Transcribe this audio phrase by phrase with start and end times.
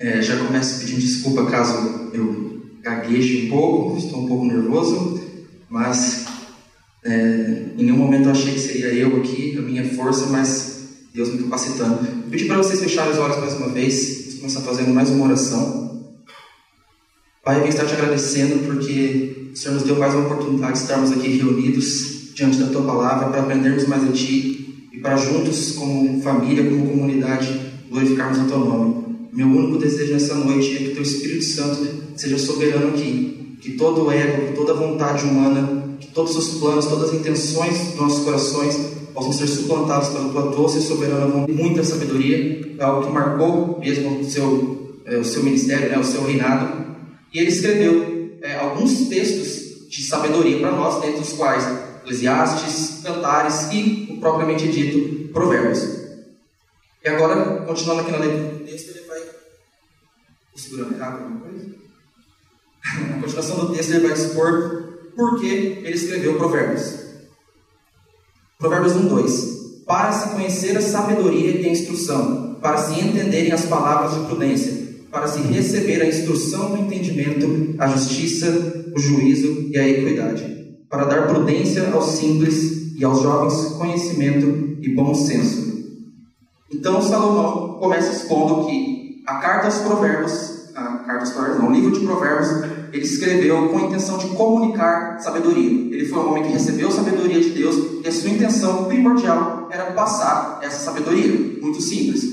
[0.00, 5.20] É, já começo pedindo desculpa caso eu gagueje um pouco, estou um pouco nervoso,
[5.68, 6.24] mas
[7.04, 11.34] é, em nenhum momento eu achei que seria eu aqui, a minha força, mas Deus
[11.34, 11.98] me capacitando.
[11.98, 15.26] Vou pedir para vocês fecharem os olhos mais uma vez, vamos começar fazendo mais uma
[15.26, 16.14] oração.
[17.44, 21.12] Pai, eu estar te agradecendo porque o Senhor nos deu mais uma oportunidade de estarmos
[21.12, 26.22] aqui reunidos diante da Tua palavra para aprendermos mais a Ti e para juntos, como
[26.22, 27.60] família, como comunidade,
[27.90, 28.99] glorificarmos o Teu nome.
[29.32, 34.06] Meu único desejo nessa noite é que Teu Espírito Santo seja soberano aqui, que todo
[34.06, 38.24] o ego, que toda vontade humana, que todos os planos, todas as intenções dos nossos
[38.24, 38.76] corações
[39.14, 41.46] possam ser suplantados pela Tua doce e soberana mão.
[41.48, 46.04] Muita sabedoria, é algo que marcou mesmo o seu, é, o seu ministério, né, o
[46.04, 46.96] seu reinado.
[47.32, 51.64] E ele escreveu é, alguns textos de sabedoria para nós, dentre os quais
[52.02, 56.00] Eclesiastes, Cantares e, propriamente dito, Provérbios.
[57.04, 58.99] E agora, continuando aqui na leitura do texto,
[60.56, 61.66] segurando errado alguma coisa?
[63.08, 66.98] Na continuação do texto, ele vai expor por que ele escreveu Provérbios.
[68.58, 69.60] Provérbios 1, 2.
[69.86, 74.88] Para se conhecer a sabedoria e a instrução, para se entenderem as palavras de prudência,
[75.10, 81.04] para se receber a instrução do entendimento, a justiça, o juízo e a equidade, para
[81.04, 85.70] dar prudência aos simples e aos jovens conhecimento e bom senso
[86.72, 88.99] então Salomão começa expondo que
[89.30, 92.48] a carta aos provérbios, a carta aos provérbios, não, o livro de provérbios,
[92.92, 95.94] ele escreveu com a intenção de comunicar sabedoria.
[95.94, 99.92] Ele foi um homem que recebeu sabedoria de Deus e a sua intenção primordial era
[99.92, 101.60] passar essa sabedoria.
[101.62, 102.24] Muito simples.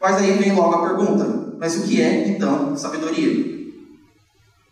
[0.00, 3.72] Mas aí vem logo a pergunta: mas o que é então sabedoria?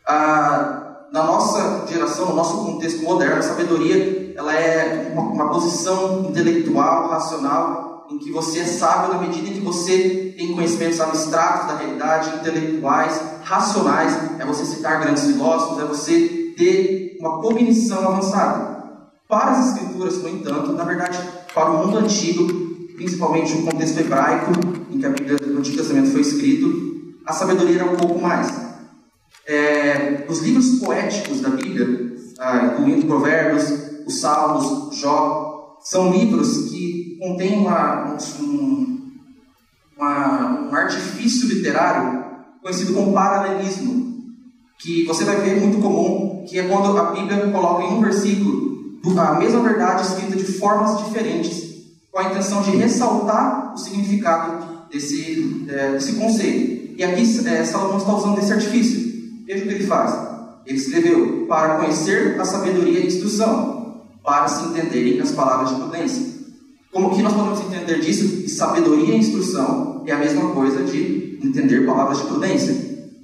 [0.06, 6.26] Ah, na nossa geração, no nosso contexto moderno, a sabedoria ela é uma, uma posição
[6.30, 11.68] intelectual, racional em que você é sábio na medida em que você tem conhecimentos abstratos
[11.68, 18.80] da realidade, intelectuais, racionais, é você citar grandes filósofos, é você ter uma cognição avançada.
[19.28, 21.18] Para as escrituras, no entanto, na verdade,
[21.54, 22.46] para o mundo antigo,
[22.96, 24.50] principalmente o contexto hebraico,
[24.90, 26.90] em que a Bíblia do Antigo Testamento foi escrito,
[27.24, 28.52] a sabedoria era um pouco mais.
[29.46, 33.64] É, os livros poéticos da Bíblia, ah, incluindo Provérbios,
[34.06, 36.79] os Salmos, Jó, são livros que
[37.20, 39.10] contêm uma, um,
[39.96, 42.24] uma, um artifício literário
[42.62, 44.24] conhecido como paralelismo,
[44.78, 48.70] que você vai ver muito comum, que é quando a Bíblia coloca em um versículo
[49.18, 51.70] a mesma verdade escrita de formas diferentes,
[52.10, 56.94] com a intenção de ressaltar o significado desse, é, desse conceito.
[56.96, 59.44] E aqui é, Salomão está usando esse artifício.
[59.46, 60.14] Veja o que ele faz.
[60.66, 65.76] Ele escreveu: para conhecer a sabedoria e a instrução, para se entenderem as palavras de
[65.76, 66.39] prudência.
[66.92, 68.42] Como que nós podemos entender disso?
[68.42, 72.72] Que sabedoria e instrução é a mesma coisa de entender palavras de prudência.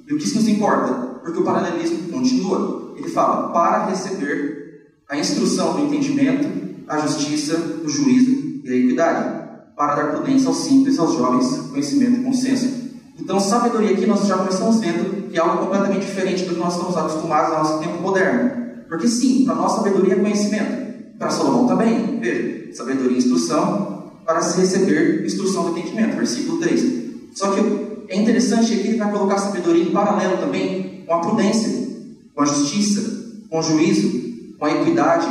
[0.06, 0.92] E o que isso nos importa?
[1.22, 2.94] Porque o paralelismo continua.
[2.96, 6.48] Ele fala, para receber a instrução do entendimento,
[6.86, 9.46] a justiça, o juízo e a equidade.
[9.76, 12.86] Para dar prudência aos simples, aos jovens, conhecimento e consenso.
[13.18, 16.74] Então, sabedoria aqui nós já começamos vendo que é algo completamente diferente do que nós
[16.74, 18.64] estamos acostumados no nosso tempo moderno.
[18.88, 20.85] Porque sim, para nós sabedoria é conhecimento.
[21.18, 27.06] Para Salomão também, veja, sabedoria e instrução para se receber instrução do entendimento, versículo 3.
[27.34, 27.60] Só que
[28.08, 31.88] é interessante aqui ele vai colocar sabedoria em paralelo também com a prudência,
[32.34, 33.02] com a justiça,
[33.48, 34.10] com o juízo,
[34.58, 35.26] com a equidade,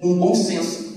[0.00, 0.88] com o bom senso.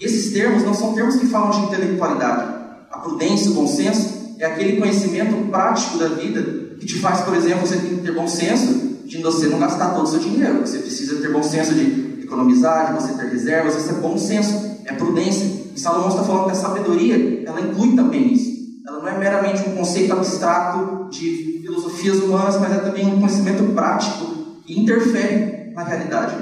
[0.00, 2.54] E esses termos não são termos que falam de intelectualidade.
[2.90, 6.42] A prudência, o bom senso, é aquele conhecimento prático da vida
[6.78, 10.08] que te faz, por exemplo, você ter bom senso de você não gastar todo o
[10.08, 10.60] seu dinheiro.
[10.60, 14.78] Você precisa ter bom senso de economizar, de você ter reservas, isso é bom senso,
[14.84, 15.46] é prudência.
[15.74, 18.50] E Salomão está falando que a sabedoria, ela inclui também isso.
[18.86, 23.64] Ela não é meramente um conceito abstrato de filosofias humanas, mas é também um conhecimento
[23.74, 24.26] prático
[24.64, 26.36] que interfere na realidade.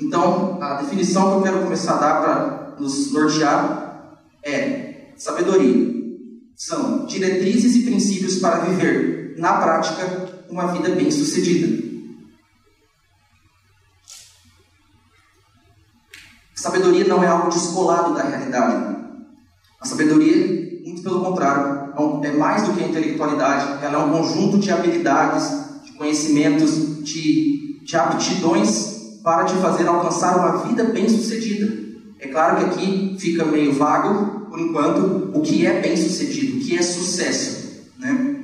[0.00, 5.92] Então, a definição que eu quero começar a dar para nos nortear é sabedoria.
[6.56, 11.93] São diretrizes e princípios para viver, na prática, uma vida bem-sucedida.
[16.64, 18.96] Sabedoria não é algo descolado da realidade.
[19.78, 24.10] A sabedoria, muito pelo contrário, é, é mais do que a intelectualidade, ela é um
[24.10, 25.46] conjunto de habilidades,
[25.84, 31.70] de conhecimentos, de, de aptidões para te fazer alcançar uma vida bem-sucedida.
[32.18, 36.78] É claro que aqui fica meio vago, por enquanto, o que é bem-sucedido, o que
[36.78, 37.84] é sucesso.
[37.98, 38.36] Né?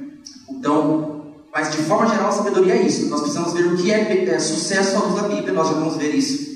[0.51, 3.09] Então, mas de forma geral, a sabedoria é isso.
[3.09, 5.97] Nós precisamos ver o que é, é sucesso à luz da Bíblia, nós já vamos
[5.97, 6.50] ver isso.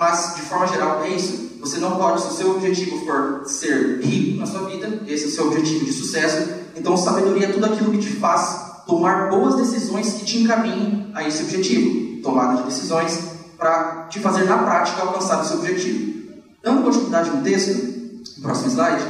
[0.00, 1.58] Mas, de forma geral, é isso.
[1.60, 5.28] Você não pode, se o seu objetivo for ser rico na sua vida, esse é
[5.28, 9.56] o seu objetivo de sucesso, então sabedoria é tudo aquilo que te faz tomar boas
[9.56, 12.22] decisões que te encaminhem a esse objetivo.
[12.22, 13.18] Tomada de decisões
[13.58, 16.32] para te fazer na prática alcançar esse objetivo.
[16.62, 19.04] Dando continuidade no texto, próximo slide,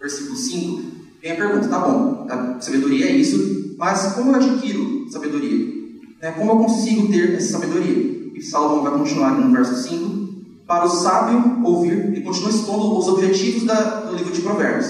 [0.00, 0.82] versículo 5,
[1.22, 5.78] vem a pergunta: tá bom, a sabedoria é isso, mas como eu adquiro sabedoria?
[6.20, 8.17] É, como eu consigo ter essa sabedoria?
[8.38, 10.28] E Salomão vai continuar no verso 5.
[10.64, 14.86] Para o sábio ouvir, e continua expondo os objetivos da, do livro de Provérbios.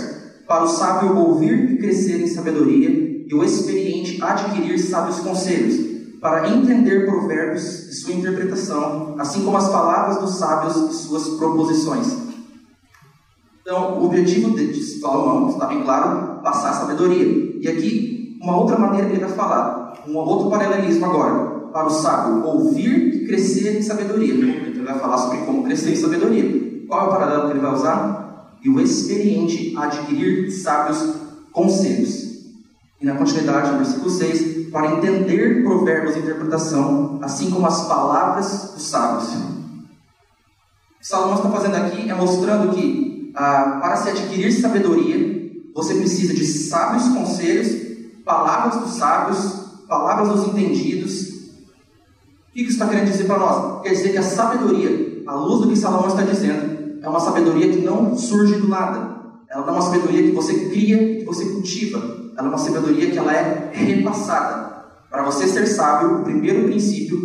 [0.46, 2.90] Para o sábio ouvir e crescer em sabedoria,
[3.26, 5.88] e o experiente adquirir sábios conselhos,
[6.20, 12.18] para entender provérbios e sua interpretação, assim como as palavras dos sábios e suas proposições.
[13.62, 17.60] Então, o objetivo de Salomão está bem claro, passar sabedoria.
[17.62, 21.90] E aqui, uma outra maneira que ele vai falar, um outro paralelismo agora para o
[21.90, 24.34] sábio ouvir e crescer em sabedoria.
[24.34, 26.84] Ele vai falar sobre como crescer em sabedoria.
[26.88, 28.58] Qual é o paralelo que ele vai usar?
[28.64, 31.14] E o experiente adquirir sábios
[31.52, 32.26] conselhos.
[33.00, 38.72] E na continuidade, no versículo 6, para entender provérbios e interpretação, assim como as palavras
[38.74, 39.28] dos sábios.
[39.34, 45.94] O que Salomão está fazendo aqui é mostrando que ah, para se adquirir sabedoria, você
[45.94, 47.68] precisa de sábios conselhos,
[48.24, 51.27] palavras dos sábios, palavras dos entendidos,
[52.64, 53.82] que isso está querendo dizer para nós?
[53.82, 57.70] Quer dizer que a sabedoria, à luz do que Salomão está dizendo, é uma sabedoria
[57.70, 59.16] que não surge do nada.
[59.48, 61.98] Ela não é uma sabedoria que você cria, que você cultiva.
[62.36, 64.84] Ela é uma sabedoria que ela é repassada.
[65.08, 67.18] Para você ser sábio, o primeiro princípio,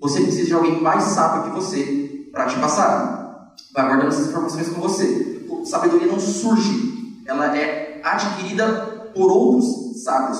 [0.00, 3.54] você precisa de alguém mais sábio que você para te passar.
[3.74, 5.46] Vai guardando essas informações com você.
[5.64, 10.38] Sabedoria não surge, ela é adquirida por outros sábios.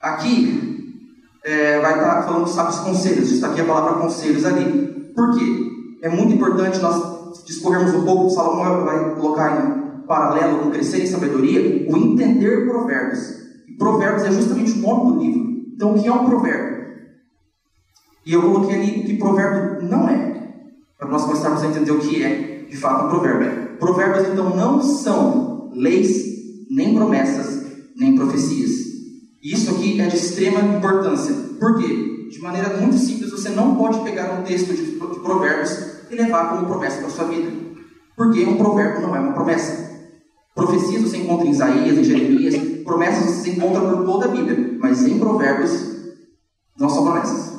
[0.00, 0.73] Aqui,
[1.44, 3.30] é, vai estar falando dos sábios conselhos.
[3.30, 5.12] Está aqui a palavra conselhos ali.
[5.14, 5.70] Por quê?
[6.02, 11.06] É muito importante nós discorrermos um pouco, Salomão vai colocar em paralelo com crescer em
[11.06, 13.42] sabedoria, o entender provérbios.
[13.68, 15.64] E provérbios é justamente o nome do livro.
[15.74, 16.84] Então, o que é um provérbio?
[18.26, 20.50] E eu coloquei ali que provérbio não é,
[20.98, 23.76] para nós começarmos a entender o que é, de fato, um provérbio.
[23.78, 26.24] Provérbios, então, não são leis,
[26.70, 28.83] nem promessas, nem profecias.
[29.44, 31.34] Isso aqui é de extrema importância.
[31.60, 32.28] Por quê?
[32.30, 35.78] De maneira muito simples, você não pode pegar um texto de, de provérbios
[36.10, 37.52] e levar como promessa para sua vida.
[38.16, 39.84] Porque um provérbio não é uma promessa.
[40.54, 42.54] Profecias você encontra em Isaías, em Jeremias,
[42.84, 45.94] promessas você encontra por toda a Bíblia, mas em provérbios
[46.78, 47.52] não são promessas.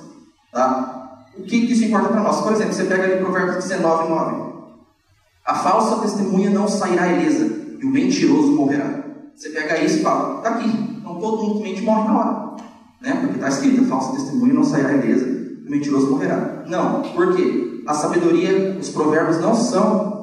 [0.51, 1.21] Tá?
[1.37, 2.41] O que, que isso importa para nós?
[2.41, 4.55] Por exemplo, você pega ali Provérbios 19, 9.
[5.45, 7.45] A falsa testemunha não sairá ilesa,
[7.79, 9.03] e o mentiroso morrerá.
[9.35, 10.84] Você pega isso e fala, está aqui,
[11.15, 12.55] mundo que mente morre na hora.
[13.01, 13.17] Né?
[13.21, 15.25] Porque está escrito, falso testemunho não sairá ilesa,
[15.65, 16.63] o mentiroso morrerá.
[16.67, 17.81] Não, por quê?
[17.85, 20.15] A sabedoria, os provérbios não são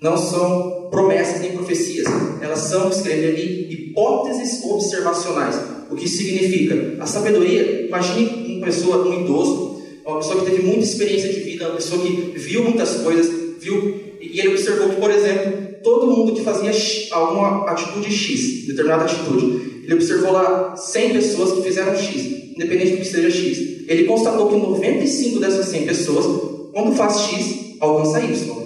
[0.00, 2.06] não são promessas nem profecias,
[2.40, 5.60] elas são, escreve ali, hipóteses observacionais.
[5.90, 7.02] O que significa?
[7.02, 11.66] A sabedoria, imagine uma pessoa, um idoso, uma pessoa que teve muita experiência de vida,
[11.66, 13.30] uma pessoa que viu muitas coisas,
[13.60, 16.70] viu, e ele observou que, por exemplo, todo mundo que fazia
[17.12, 19.82] alguma atitude X, determinada atitude.
[19.84, 22.16] Ele observou lá 100 pessoas que fizeram X,
[22.54, 23.58] independente do que seja X.
[23.88, 26.26] Ele constatou que 95 dessas 100 pessoas,
[26.72, 28.60] quando faz X, alcança Y.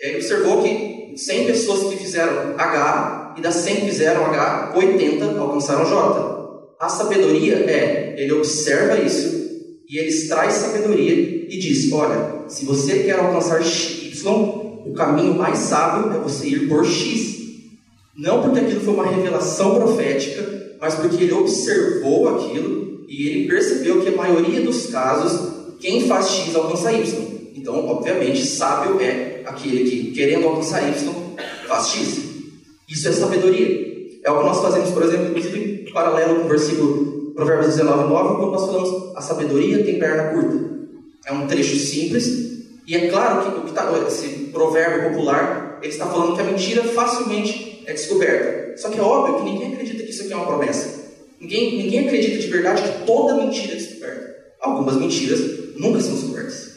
[0.00, 5.38] Ele observou que 100 pessoas que fizeram H, e das 100 que fizeram H, 80
[5.38, 6.34] alcançaram J.
[6.80, 9.44] A sabedoria é, ele observa isso,
[9.88, 15.58] e ele extrai sabedoria e diz: Olha, se você quer alcançar Y, o caminho mais
[15.58, 17.34] sábio é você ir por X.
[18.16, 24.00] Não porque aquilo foi uma revelação profética, mas porque ele observou aquilo e ele percebeu
[24.02, 27.24] que a maioria dos casos, quem faz X alcança Y.
[27.54, 31.12] Então, obviamente, sábio é aquele que, querendo alcançar Y,
[31.66, 32.18] faz X.
[32.88, 33.94] Isso é sabedoria.
[34.22, 38.36] É o que nós fazemos, por exemplo, inclusive, paralelo com o versículo Provérbios 19, 9,
[38.36, 40.74] quando nós falamos a sabedoria tem perna curta.
[41.26, 42.53] É um trecho simples,
[42.86, 46.44] e é claro que o que está esse provérbio popular, ele está falando que a
[46.44, 48.76] mentira facilmente é descoberta.
[48.76, 51.04] Só que é óbvio que ninguém acredita que isso aqui é uma promessa.
[51.40, 54.34] Ninguém, ninguém acredita de verdade que toda mentira é descoberta.
[54.60, 55.40] Algumas mentiras
[55.76, 56.74] nunca são descobertas.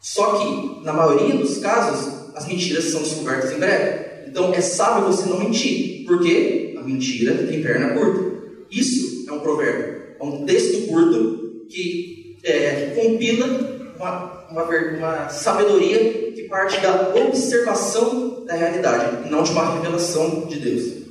[0.00, 4.28] Só que, na maioria dos casos, as mentiras são descobertas em breve.
[4.28, 8.32] Então é sábio você não mentir, porque a mentira tem perna curta.
[8.70, 13.71] Isso é um provérbio, é um texto curto que é, compila
[14.02, 20.46] uma, uma, uma sabedoria que parte da observação da realidade e não de uma revelação
[20.46, 21.02] de Deus.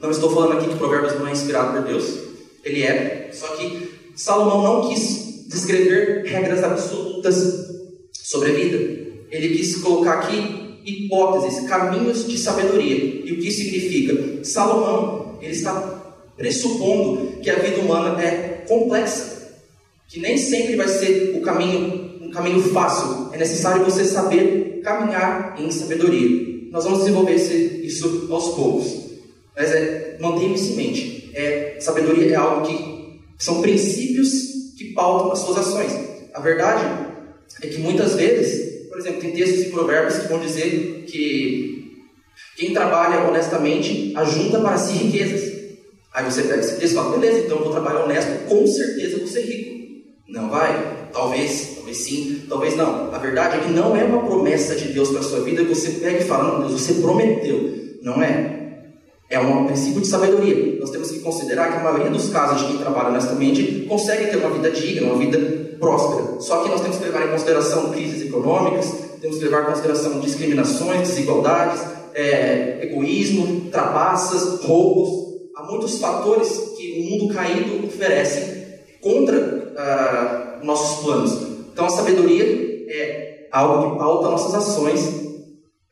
[0.00, 2.18] Não estou falando aqui que Provérbios não é inspirado por Deus,
[2.64, 7.36] ele é, só que Salomão não quis descrever regras absolutas
[8.12, 8.76] sobre a vida.
[9.30, 13.22] Ele quis colocar aqui hipóteses, caminhos de sabedoria.
[13.24, 14.44] E o que significa?
[14.44, 16.02] Salomão, ele está
[16.36, 19.33] pressupondo que a vida humana é complexa,
[20.08, 23.30] que nem sempre vai ser o caminho um caminho fácil.
[23.32, 26.68] É necessário você saber caminhar em sabedoria.
[26.70, 29.04] Nós vamos desenvolver isso aos poucos.
[29.56, 31.30] Mas é, mantenha isso em mente.
[31.34, 34.32] É, sabedoria é algo que são princípios
[34.76, 35.92] que pautam as suas ações.
[36.32, 37.06] A verdade
[37.62, 42.04] é que muitas vezes, por exemplo, tem textos e provérbios que vão dizer que
[42.56, 45.54] quem trabalha honestamente ajunta para si riquezas.
[46.12, 49.18] Aí você pega esse texto e fala, beleza, então eu vou trabalhar honesto, com certeza
[49.18, 49.73] vou ser rico.
[50.28, 51.08] Não vai?
[51.12, 53.14] Talvez, talvez sim, talvez não.
[53.14, 55.74] A verdade é que não é uma promessa de Deus para a sua vida que
[55.74, 57.72] você pega e fala, não, Deus, você prometeu.
[58.02, 58.54] Não é.
[59.28, 60.78] É um princípio de sabedoria.
[60.80, 64.36] Nós temos que considerar que a maioria dos casos de quem trabalha honestamente consegue ter
[64.36, 65.38] uma vida digna, uma vida
[65.78, 66.40] próspera.
[66.40, 70.20] Só que nós temos que levar em consideração crises econômicas, temos que levar em consideração
[70.20, 71.82] discriminações, desigualdades,
[72.14, 75.34] é, egoísmo, trapaças, roubos.
[75.56, 78.64] Há muitos fatores que o mundo caído oferece
[79.00, 81.32] contra ah, nossos planos.
[81.72, 82.44] Então a sabedoria
[82.88, 85.24] é algo que pauta nossas ações,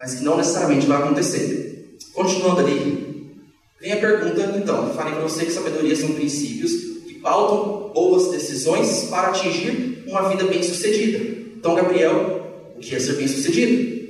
[0.01, 1.97] mas que não necessariamente vai acontecer.
[2.13, 3.37] Continuando ali,
[3.81, 4.93] vem a pergunta então.
[4.95, 6.73] Falei para você que sabedoria são princípios
[7.07, 11.19] que pautam boas decisões para atingir uma vida bem-sucedida.
[11.57, 14.03] Então, Gabriel, o que é ser bem-sucedido?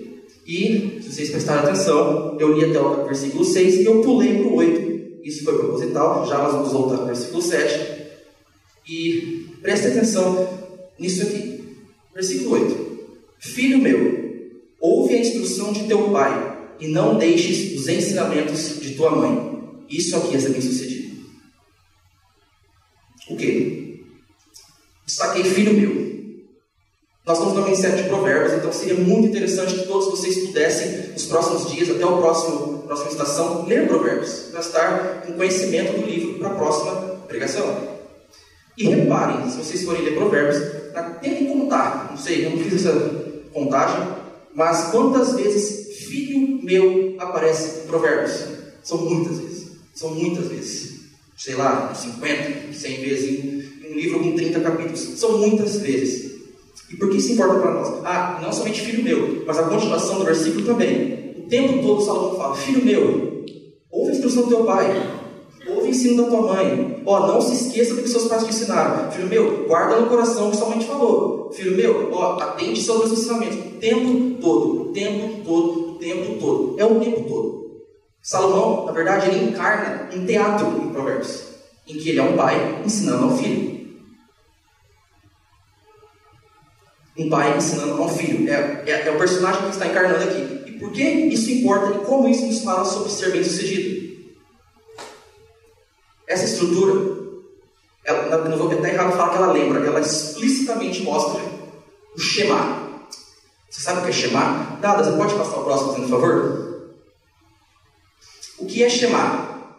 [0.47, 4.47] E, se vocês prestarem atenção, eu li até o versículo 6 e eu pulei para
[4.47, 4.93] o 8.
[5.23, 8.03] Isso foi proposital, já nós vamos voltar para o versículo 7.
[8.89, 10.59] E preste atenção
[10.99, 11.77] nisso aqui.
[12.15, 12.93] Versículo 8.
[13.39, 14.51] Filho meu,
[14.81, 19.63] ouve a instrução de teu pai e não deixes os ensinamentos de tua mãe.
[19.89, 21.23] Isso aqui é ser bem sucedido.
[23.29, 24.05] O que?
[25.07, 26.03] Destaquei filho meu.
[27.25, 31.27] Nós estamos no ministério de provérbios, então seria muito interessante que todos vocês pudessem, nos
[31.27, 36.39] próximos dias, até o próximo próxima estação, ler provérbios, para estar com conhecimento do livro
[36.39, 36.95] para a próxima
[37.27, 37.92] pregação.
[38.83, 40.61] E reparem, se vocês forem ler Provérbios,
[41.21, 42.93] tentem contar, não sei, eu não fiz essa
[43.53, 44.09] contagem,
[44.53, 48.45] mas quantas vezes filho meu aparece em Provérbios?
[48.83, 49.69] São muitas vezes.
[49.95, 51.03] São muitas vezes.
[51.37, 55.01] Sei lá, 50, 100 vezes em um livro com 30 capítulos.
[55.01, 56.33] São muitas vezes.
[56.91, 58.05] E por que isso importa para nós?
[58.05, 61.37] Ah, não somente filho meu, mas a continuação do versículo também.
[61.39, 63.45] O tempo todo Salomão fala: Filho meu,
[63.93, 65.22] ouve a instrução do teu pai,
[65.67, 67.03] Ouve o ensino da tua mãe.
[67.07, 69.11] Ó, não se esqueça do que seus pais te ensinaram.
[69.13, 71.51] Filho meu, guarda no coração o que sua mãe te falou.
[71.53, 73.59] Filho meu, ó, atende os ensinamentos.
[73.59, 76.81] O tempo todo, o tempo todo, o tempo todo.
[76.81, 77.63] É o tempo todo.
[78.21, 81.45] Salomão, na verdade, ele encarna um teatro em Provérbios,
[81.89, 83.73] em que ele é um pai ensinando ao filho.
[87.19, 88.49] Um pai ensinando ao filho.
[88.49, 90.71] É, é, é o personagem que está encarnando aqui.
[90.71, 94.02] E por que isso importa e como isso nos fala sobre ser bem sucedido?
[96.33, 97.15] Essa estrutura,
[98.07, 101.43] ela, não vou estar errado falar que ela lembra, ela explicitamente mostra
[102.17, 102.89] o Shema.
[103.69, 104.79] Você sabe o que é Shema?
[104.81, 106.93] Nada, você pode passar o próximo, por favor?
[108.61, 109.77] O que é Shema?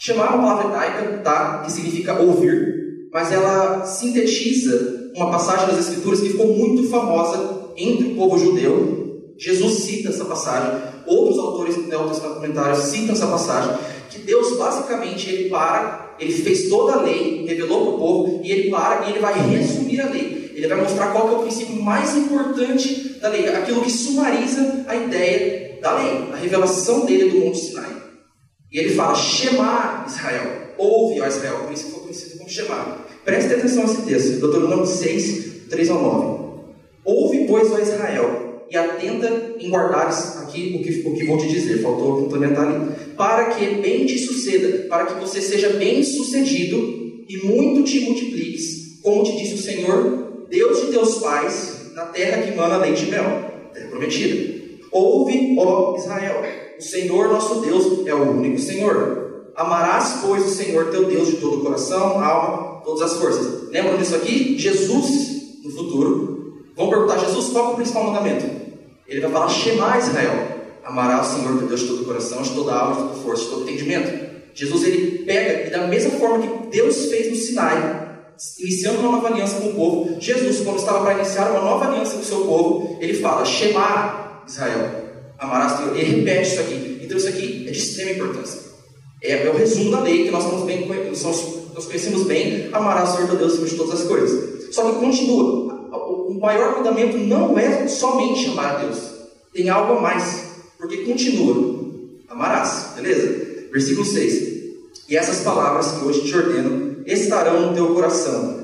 [0.00, 1.58] Shema é uma palavra hebraica, tá?
[1.64, 8.12] Que significa ouvir, mas ela sintetiza uma passagem das Escrituras que ficou muito famosa entre
[8.12, 9.32] o povo judeu.
[9.38, 13.76] Jesus cita essa passagem, outros autores neotestamentários citam essa passagem,
[14.12, 18.50] que Deus basicamente ele para, ele fez toda a lei, revelou para o povo, e
[18.50, 20.52] ele para e ele vai resumir a lei.
[20.54, 24.94] Ele vai mostrar qual é o princípio mais importante da lei, aquilo que sumariza a
[24.94, 28.02] ideia da lei, a revelação dele do Monte Sinai.
[28.70, 32.98] E ele fala: Shema Israel, ouve, ó Israel, por isso que foi conhecido como Shema.
[33.24, 36.42] Preste atenção a esse texto, Deuteronômio 6, 3 ao 9.
[37.04, 38.41] Ouve, pois, ó Israel,
[38.72, 42.90] e atenta em guardares aqui o que, o que vou te dizer, faltou complementar ali.
[43.14, 46.78] Para que bem te suceda, para que você seja bem sucedido
[47.28, 52.42] e muito te multipliques, como te disse o Senhor, Deus de teus pais, na terra
[52.42, 53.24] que mana leite e mel,
[53.74, 54.62] terra prometida.
[54.90, 56.42] Ouve, ó Israel,
[56.78, 59.50] o Senhor nosso Deus é o único Senhor.
[59.54, 63.68] Amarás, pois, o Senhor teu Deus de todo o coração, alma, todas as forças.
[63.68, 64.56] Lembram disso aqui?
[64.58, 66.32] Jesus, no futuro,
[66.76, 68.61] Vão perguntar, Jesus, qual é o principal mandamento?
[69.06, 70.62] Ele vai falar Shema Israel.
[70.84, 73.22] Amará o Senhor teu Deus de todo o coração, de toda a alma, de toda
[73.22, 74.32] força, de todo entendimento.
[74.54, 78.02] Jesus ele pega e da mesma forma que Deus fez no Sinai,
[78.58, 82.14] iniciando uma nova aliança com o povo, Jesus, quando estava para iniciar uma nova aliança
[82.14, 85.02] com o seu povo, ele fala Shema Israel.
[85.38, 85.96] Amarás o Senhor.
[85.96, 87.00] Ele repete isso aqui.
[87.02, 88.60] Então isso aqui é de extrema importância.
[89.22, 92.68] É, é o resumo da lei que nós, bem, nós, conhecemos bem.
[92.72, 94.74] Amarás o Senhor teu Deus de todas as coisas.
[94.74, 95.61] Só que continua
[96.32, 98.98] o maior mandamento não é somente amar a Deus.
[99.52, 100.44] tem algo a mais,
[100.78, 101.84] porque continua:
[102.28, 103.68] amarás, beleza?
[103.70, 104.52] Versículo 6.
[105.08, 108.62] E essas palavras que hoje te ordeno estarão no teu coração.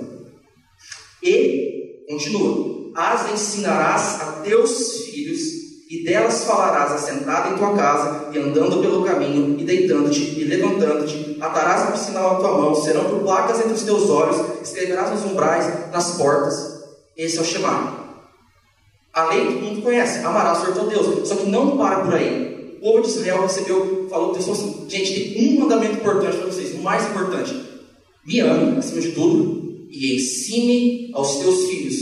[1.23, 5.59] E, continua, as ensinarás a teus filhos
[5.91, 11.39] e delas falarás assentado em tua casa, e andando pelo caminho, e deitando-te, e levantando-te,
[11.41, 15.25] atarás um sinal à tua mão, serão por placas entre os teus olhos, escreverás nos
[15.25, 16.78] umbrais, nas portas.
[17.19, 17.99] Esse é o Shema.
[19.13, 21.29] A lei todo mundo conhece, amarás o Senhor teu Deus.
[21.29, 22.79] Só que não para por aí.
[22.79, 26.75] O povo de Israel recebeu, falou, pensou assim, gente, tem um mandamento importante para vocês,
[26.75, 27.55] o mais importante.
[28.25, 31.97] Me ame, acima de tudo, e ensine aos teus filhos.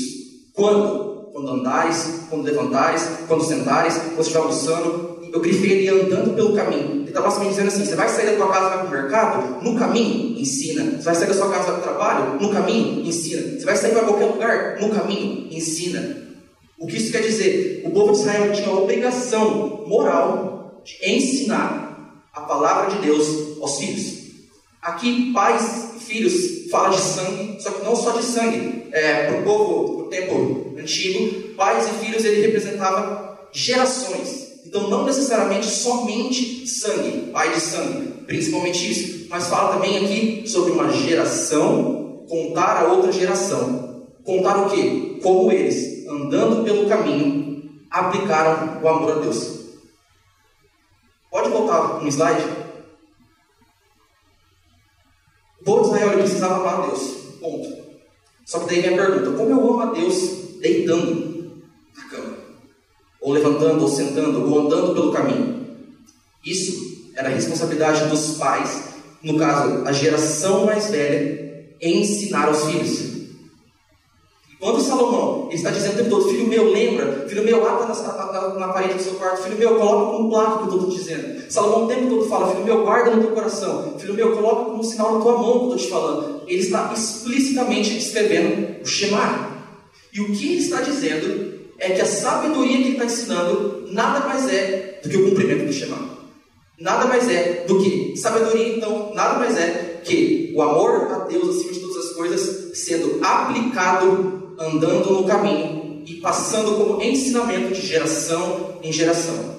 [0.53, 1.07] Quando?
[1.37, 5.06] quando andares, quando levantares, quando sentares, quando estiver almoçando.
[5.37, 6.93] Eu grifei ele andando pelo caminho.
[6.93, 9.63] Ele está basicamente dizendo assim: você vai sair da tua casa vai para o mercado?
[9.63, 10.97] No caminho, ensina.
[10.97, 12.41] Você vai sair da sua casa vai para o trabalho?
[12.41, 13.43] No caminho, ensina.
[13.43, 14.81] Você vai sair para qualquer lugar?
[14.81, 16.27] No caminho, ensina.
[16.79, 17.83] O que isso quer dizer?
[17.85, 23.79] O povo de Israel tinha a obrigação moral de ensinar a palavra de Deus aos
[23.79, 24.17] filhos.
[24.81, 28.87] Aqui, pais e filhos falam de sangue, só que não só de sangue.
[28.91, 34.46] É, para o povo, no tempo antigo, pais e filhos ele representava gerações.
[34.67, 40.73] Então não necessariamente somente sangue, pai de sangue, principalmente isso, mas fala também aqui sobre
[40.73, 44.07] uma geração contar a outra geração.
[44.25, 45.21] Contar o quê?
[45.23, 49.57] Como eles, andando pelo caminho, aplicaram o amor a Deus.
[51.31, 52.45] Pode voltar um slide?
[55.61, 57.01] O povo de Israel precisava amar a Deus.
[57.41, 57.69] Ponto.
[58.45, 60.15] Só que daí vem a pergunta: como eu amo a Deus
[60.61, 61.26] deitando
[63.27, 65.67] ou levantando, ou sentando, ou andando pelo caminho.
[66.45, 68.85] Isso era a responsabilidade dos pais,
[69.21, 73.17] no caso, a geração mais velha, ensinar aos filhos.
[74.61, 78.55] Quando Salomão está dizendo o tempo todo, filho meu, lembra, filho meu, ata na, na,
[78.61, 81.51] na, parede do seu quarto, filho meu, coloca como placa que eu estou te dizendo.
[81.51, 84.85] Salomão o tempo todo fala, filho meu, guarda no teu coração, filho meu, coloca como
[84.85, 86.43] sinal na tua mão que eu estou te falando.
[86.47, 89.57] Ele está explicitamente descrevendo o Shema.
[90.13, 94.27] E o que ele está dizendo é que a sabedoria que ele está ensinando nada
[94.27, 96.17] mais é do que o cumprimento do Shema.
[96.79, 101.57] Nada mais é do que sabedoria, então, nada mais é que o amor a Deus
[101.57, 107.87] acima de todas as coisas sendo aplicado, andando no caminho e passando como ensinamento de
[107.87, 109.57] geração em geração.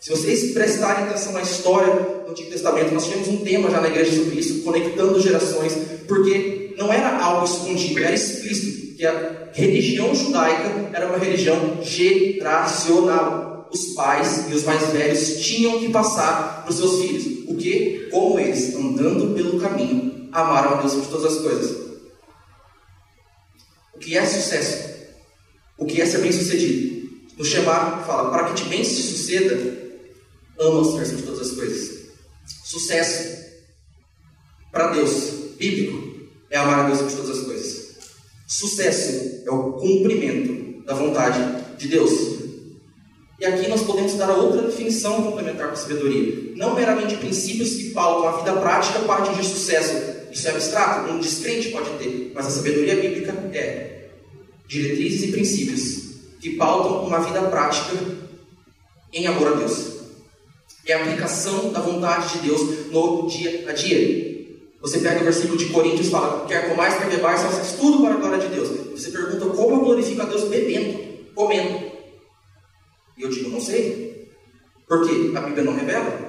[0.00, 1.92] Se vocês prestarem atenção na história
[2.24, 5.72] do Antigo Testamento, nós tivemos um tema já na igreja sobre isso, conectando gerações,
[6.06, 13.68] porque não era algo escondido, era explícito que a religião judaica era uma religião geracional.
[13.70, 17.48] Os pais e os mais velhos tinham que passar para os seus filhos.
[17.48, 18.08] O que?
[18.10, 21.76] Como eles, andando pelo caminho, amaram a Deus sobre todas as coisas.
[23.94, 24.88] O que é sucesso?
[25.76, 27.08] O que é ser bem sucedido?
[27.36, 29.54] No Shema fala, para que te bem se suceda,
[30.58, 31.98] ama Senhor sobre todas as coisas.
[32.64, 33.44] Sucesso
[34.72, 37.87] para Deus, bíblico, é amar a Deus sobre todas as coisas.
[38.48, 41.38] Sucesso é o cumprimento da vontade
[41.76, 42.10] de Deus.
[43.38, 46.54] E aqui nós podemos dar outra definição complementar para a sabedoria.
[46.56, 49.92] Não meramente princípios que pautam a vida prática para atingir sucesso.
[50.32, 52.32] Isso é abstrato, um descrente pode ter.
[52.34, 54.08] Mas a sabedoria bíblica é
[54.66, 56.08] diretrizes e princípios
[56.40, 57.98] que pautam uma vida prática
[59.12, 59.98] em amor a Deus.
[60.86, 64.27] É a aplicação da vontade de Deus no dia a dia.
[64.80, 68.14] Você pega o versículo de Coríntios e fala: quer comais, quer bebais, faças tudo para
[68.14, 68.68] a glória de Deus.
[68.92, 70.98] Você pergunta como eu glorifico a Deus bebendo,
[71.34, 71.90] comendo.
[73.16, 74.28] E eu digo: não sei.
[74.86, 75.36] Por quê?
[75.36, 76.28] A Bíblia não revela.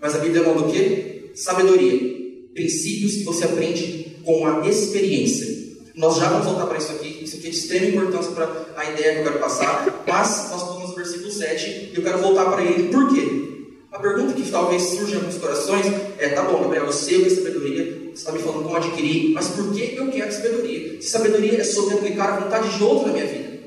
[0.00, 1.30] Mas a Bíblia manda o quê?
[1.34, 2.18] Sabedoria.
[2.54, 5.60] Princípios que você aprende com a experiência.
[5.94, 7.22] Nós já vamos voltar para isso aqui.
[7.22, 10.04] Isso aqui é de extrema importância para a ideia que eu quero passar.
[10.06, 12.88] Mas nós estamos no versículo 7 e eu quero voltar para ele.
[12.88, 13.49] Por quê?
[13.92, 15.86] A pergunta que talvez surja em alguns corações
[16.18, 18.76] é: tá bom, Gabriel, eu sei o que é sabedoria, você está me falando como
[18.76, 21.02] adquirir, mas por que eu quero sabedoria?
[21.02, 23.60] Se sabedoria é sobre aplicar a vontade de outro na minha vida,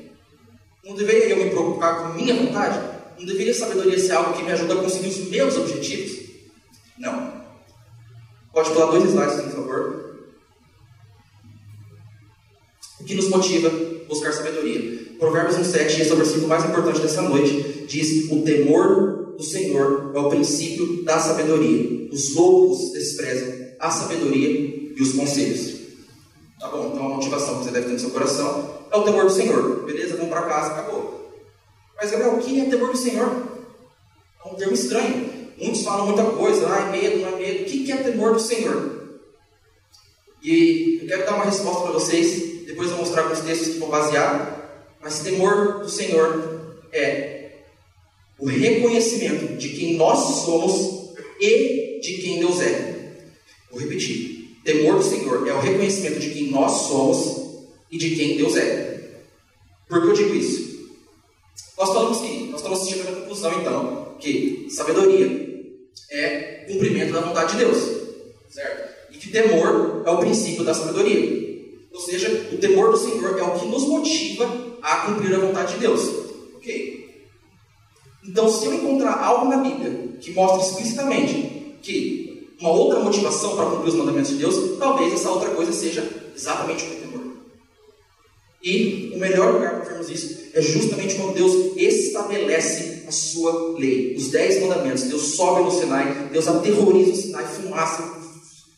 [0.82, 2.94] não deveria eu me preocupar com minha vontade?
[3.18, 6.24] Não deveria sabedoria ser algo que me ajuda a conseguir os meus objetivos?
[6.98, 7.44] Não.
[8.52, 10.04] Pode pular dois slides, por favor.
[13.00, 15.04] O que nos motiva a buscar sabedoria?
[15.18, 20.12] Provérbios 1,7, esse é o versículo mais importante dessa noite, diz: O temor do Senhor
[20.14, 22.08] é o princípio da sabedoria.
[22.12, 24.50] Os loucos desprezam a sabedoria
[24.96, 25.74] e os conselhos.
[26.60, 29.24] Tá bom, então a motivação que você deve ter no seu coração é o temor
[29.24, 29.84] do Senhor.
[29.84, 31.32] Beleza, vamos para casa, acabou.
[31.96, 33.42] Mas Gabriel, o que é temor do Senhor?
[34.44, 35.30] É um termo estranho.
[35.58, 37.62] Muitos falam muita coisa, ai, medo, não é medo.
[37.62, 38.94] O que é temor do Senhor?
[40.42, 43.78] E eu quero dar uma resposta para vocês, depois eu vou mostrar alguns textos que
[43.78, 44.86] vão basear.
[45.00, 47.33] Mas temor do Senhor é
[48.38, 52.94] o reconhecimento de quem nós somos e de quem Deus é.
[53.70, 54.58] Vou repetir.
[54.64, 58.94] Temor do Senhor é o reconhecimento de quem nós somos e de quem Deus é.
[59.88, 60.74] Por que eu digo isso?
[61.78, 65.44] Nós falamos que, nós estamos assistindo a conclusão então, que sabedoria
[66.10, 67.78] é cumprimento da vontade de Deus.
[68.48, 68.94] Certo?
[69.12, 71.44] E que temor é o princípio da sabedoria.
[71.92, 75.74] Ou seja, o temor do Senhor é o que nos motiva a cumprir a vontade
[75.74, 76.23] de Deus.
[78.26, 83.66] Então, se eu encontrar algo na Bíblia que mostra explicitamente que uma outra motivação para
[83.66, 87.36] cumprir os mandamentos de Deus, talvez essa outra coisa seja exatamente o temor.
[88.62, 94.14] E o melhor lugar para vermos isso é justamente quando Deus estabelece a sua lei,
[94.16, 95.02] os dez mandamentos.
[95.02, 98.02] Deus sobe no Sinai, Deus aterroriza o Sinai, fumaça,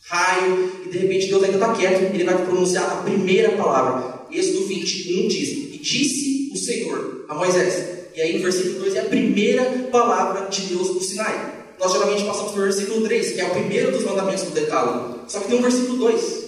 [0.07, 4.25] raio, e de repente Deus ainda está quieto, ele vai pronunciar a primeira palavra.
[4.29, 7.96] Êxodo 21 diz: E disse o Senhor a Moisés.
[8.17, 11.53] E aí no versículo 2 é a primeira palavra de Deus no Sinai.
[11.79, 15.19] Nós geralmente passamos pelo versículo 3, que é o primeiro dos mandamentos do decálogo.
[15.27, 16.47] Só que tem um versículo 2.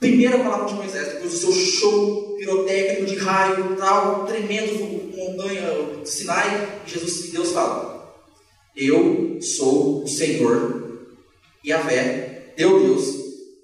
[0.00, 6.04] Primeira palavra de Moisés, depois do seu show pirotécnico de raio, tal, tremendo montanha do
[6.04, 8.12] Sinai, Jesus e Deus fala:
[8.76, 11.06] Eu sou o Senhor,
[11.64, 13.14] Yahvé, teu Deus,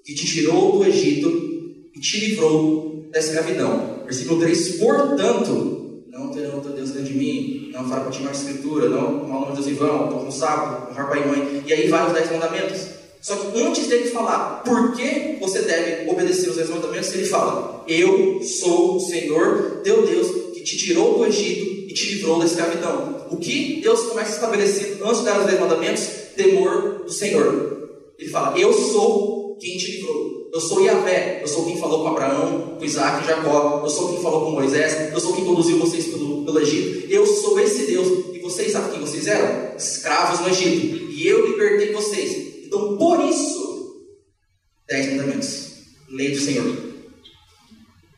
[0.05, 1.27] que te tirou do Egito
[1.93, 4.03] e te livrou da escravidão.
[4.05, 5.86] Versículo 3: Portanto,
[7.77, 10.91] não fará continuar a escritura, não o nome de Deus em vão, por um sábado,
[10.91, 11.63] honrar pai e mãe.
[11.65, 12.87] E aí vai os dez mandamentos.
[13.21, 17.83] Só que antes dele falar por que você deve obedecer os dez mandamentos, ele fala:
[17.87, 22.45] Eu sou o Senhor, teu Deus, que te tirou do Egito e te livrou da
[22.45, 23.27] escravidão.
[23.29, 26.03] O que Deus começa a estabelecer antes de dar os dez mandamentos?
[26.35, 27.89] Temor do Senhor.
[28.17, 30.46] Ele fala: Eu sou quem te livrou.
[30.57, 34.09] Eu sou Yahvé, eu sou quem falou com Abraão, com Isaac e Jacó, eu sou
[34.09, 37.05] quem falou com Moisés, eu sou quem conduziu vocês pelo, pelo Egito.
[37.11, 38.33] Eu sou esse Deus.
[38.33, 39.75] E vocês sabem quem vocês eram?
[39.77, 41.11] Escravos no Egito.
[41.11, 42.65] E eu libertei vocês.
[42.65, 44.03] Então, por isso,
[44.87, 45.73] dez mandamentos.
[46.09, 46.75] Lei do Senhor.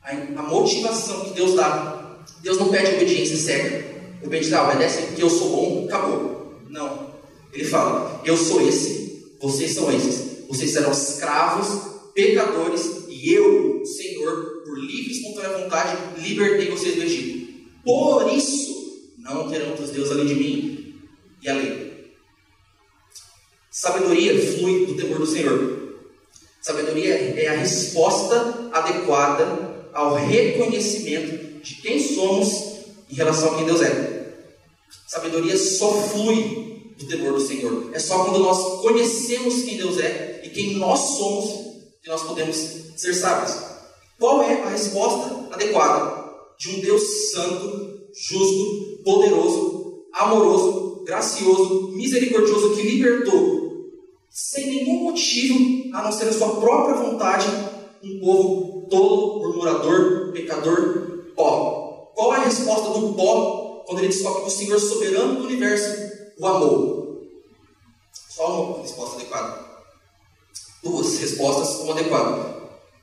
[0.01, 2.23] A, motivação que Deus dá.
[2.41, 3.85] Deus não pede obediência cega.
[4.23, 6.53] Obediência, ah, obedece porque eu sou bom, acabou.
[6.69, 7.15] Não.
[7.51, 10.47] Ele fala, eu sou esse, vocês são esses.
[10.47, 17.03] Vocês serão escravos, pecadores, e eu, Senhor, por livre e espontânea vontade, libertei vocês do
[17.03, 17.47] Egito.
[17.83, 20.95] Por isso, não terão outros deuses além de mim.
[21.41, 22.11] E a lei.
[23.71, 25.99] Sabedoria flui do temor do Senhor.
[26.61, 32.79] Sabedoria é a resposta adequada ao reconhecimento de quem somos
[33.09, 34.33] em relação a quem Deus é.
[35.07, 37.89] Sabedoria só flui do temor do Senhor.
[37.93, 41.68] É só quando nós conhecemos quem Deus é e quem nós somos
[42.01, 43.57] que nós podemos ser sábios.
[44.19, 52.81] Qual é a resposta adequada de um Deus santo, justo, poderoso, amoroso, gracioso, misericordioso que
[52.81, 53.59] libertou
[54.29, 57.47] sem nenhum motivo a não ser a sua própria vontade,
[58.03, 62.11] um povo tolo, murmurador, pecador, pó.
[62.15, 66.11] Qual é a resposta do pó quando ele descobre que o Senhor soberano do universo
[66.39, 67.21] o amou?
[68.11, 69.68] Só uma resposta adequada.
[70.83, 72.59] Duas respostas, uma adequada.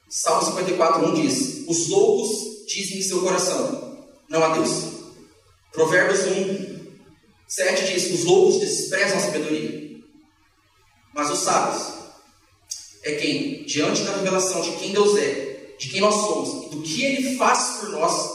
[0.08, 4.70] Salmo 54, 1 diz: Os loucos dizem em seu coração, não a Deus.
[5.72, 6.76] Provérbios 1,
[7.48, 10.00] 7 diz: Os loucos desprezam a sabedoria.
[11.14, 11.82] Mas os sábios
[13.02, 16.82] é quem, diante da revelação de quem Deus é, de quem nós somos e do
[16.82, 18.30] que Ele faz por nós,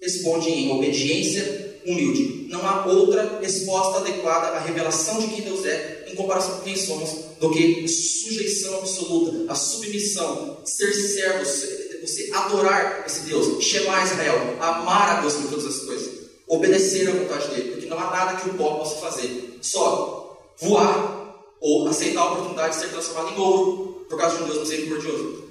[0.00, 2.46] responde em obediência humilde.
[2.48, 6.76] Não há outra resposta adequada à revelação de quem Deus é em comparação com quem
[6.76, 14.56] somos do que sujeição absoluta, a submissão, ser servo, você adorar esse Deus, chamar Israel,
[14.60, 18.40] amar a Deus por todas as coisas, obedecer à vontade dele, porque não há nada
[18.40, 21.22] que o pó possa fazer, só voar
[21.60, 25.44] ou aceitar a oportunidade de ser transformado em ouro por causa de um Deus misericordioso.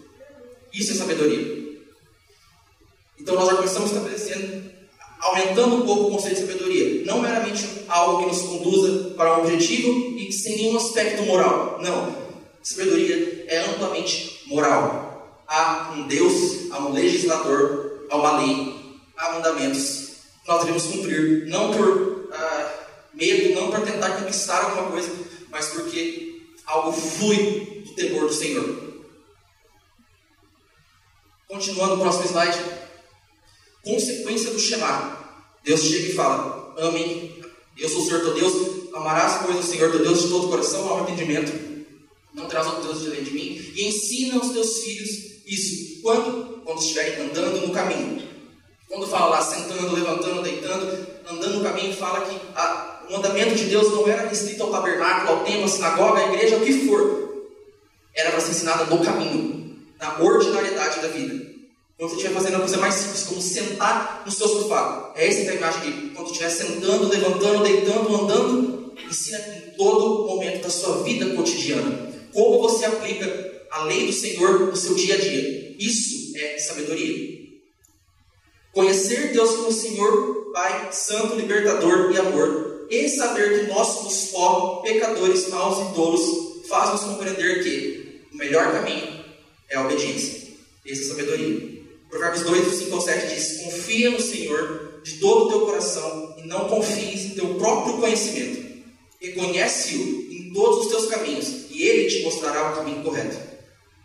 [0.74, 1.62] Isso é sabedoria.
[3.20, 4.72] Então nós já começamos estabelecendo,
[5.20, 6.51] aumentando um pouco o conceito de sabedoria.
[7.12, 11.78] Não meramente algo que nos conduza para um objetivo e sem nenhum aspecto moral.
[11.82, 12.16] Não.
[12.64, 15.44] Sabedoria é amplamente moral.
[15.46, 21.48] Há um Deus, há um legislador, há uma lei, há mandamentos que nós devemos cumprir,
[21.48, 22.74] não por ah,
[23.14, 25.12] medo, não por tentar conquistar alguma coisa,
[25.50, 29.04] mas porque algo flui do temor do Senhor.
[31.46, 32.58] Continuando o próximo slide.
[33.84, 35.18] Consequência do Shema.
[35.62, 37.42] Deus chega e fala: Amém.
[37.78, 38.54] Eu sou o Senhor teu Deus.
[38.94, 41.52] Amarás, pois, o Senhor teu Deus de todo o coração, ao entendimento.
[42.34, 43.72] Não terás outro Deus diante de mim.
[43.76, 45.10] E ensina aos teus filhos
[45.46, 46.02] isso.
[46.02, 46.62] Quando?
[46.64, 48.22] Quando estiverem andando no caminho.
[48.88, 53.66] Quando fala lá, sentando, levantando, deitando, andando no caminho, fala que a O mandamento de
[53.66, 57.46] Deus não era restrito ao tabernáculo, ao templo, à sinagoga, à igreja, ao que for.
[58.14, 61.51] Era para ser ensinada no caminho, na ordinariedade da vida.
[62.02, 65.14] Quando você estiver fazendo a coisa mais simples, como sentar no seu sofá.
[65.16, 66.10] É essa a imagem aqui.
[66.16, 72.12] Quando estiver sentando, levantando, deitando, andando, ensina em todo momento da sua vida cotidiana.
[72.34, 75.76] Como você aplica a lei do Senhor no seu dia a dia.
[75.78, 77.40] Isso é sabedoria.
[78.74, 84.78] Conhecer Deus como Senhor, Pai, Santo, Libertador e Amor, e saber que nós somos pó,
[84.78, 89.24] pecadores, maus e tolos, faz nos compreender que o melhor caminho
[89.70, 90.50] é a obediência.
[90.84, 91.71] Essa é a sabedoria.
[92.12, 96.46] Provérbios 2, 5 ao 7 diz: Confia no Senhor de todo o teu coração e
[96.46, 98.70] não confies em teu próprio conhecimento.
[99.20, 103.38] Reconhece-o em todos os teus caminhos e ele te mostrará o caminho correto.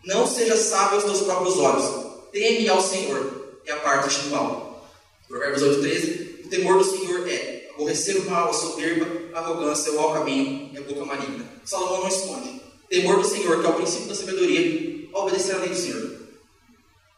[0.05, 2.07] Não seja sábio aos teus próprios olhos.
[2.31, 4.89] Teme ao Senhor e aparta-te do mal.
[5.27, 6.41] Provérbios 8, 13.
[6.45, 10.71] O temor do Senhor é aborrecer o mal, a soberba, a arrogância, o mau caminho
[10.73, 11.45] e a boca maligna.
[11.65, 12.63] Salomão não esconde.
[12.89, 16.16] Temor do Senhor, que é o princípio da sabedoria, obedecer à lei do Senhor.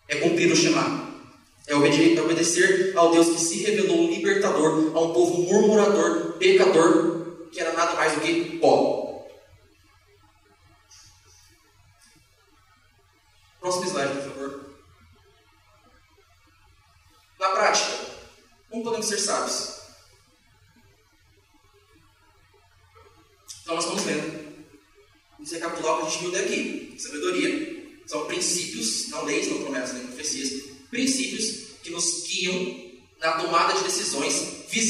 [0.08, 1.06] É cumprir o chamado.
[1.66, 1.74] É
[2.22, 7.94] obedecer ao Deus que se revelou libertador a um povo murmurador, pecador, que era nada
[7.94, 8.97] mais do que pó.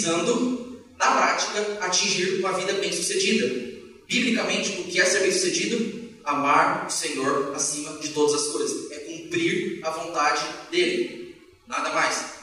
[0.09, 3.47] Visando, na prática, atingir uma vida bem-sucedida.
[4.07, 6.09] Biblicamente, o que é ser bem-sucedido?
[6.25, 8.90] Amar o Senhor acima de todas as coisas.
[8.90, 11.37] É cumprir a vontade dEle.
[11.66, 12.38] Nada mais.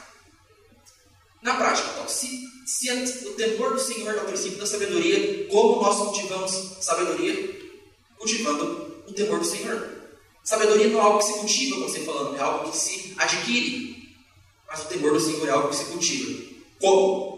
[1.42, 2.90] Na prática, então, se, se
[3.26, 7.66] o temor do Senhor é o princípio da sabedoria, como nós cultivamos sabedoria?
[8.16, 9.96] Cultivando o temor do Senhor.
[10.42, 14.14] Sabedoria não é algo que se cultiva, como você falando, é algo que se adquire.
[14.68, 16.44] Mas o temor do Senhor é algo que se cultiva.
[16.80, 17.35] Como?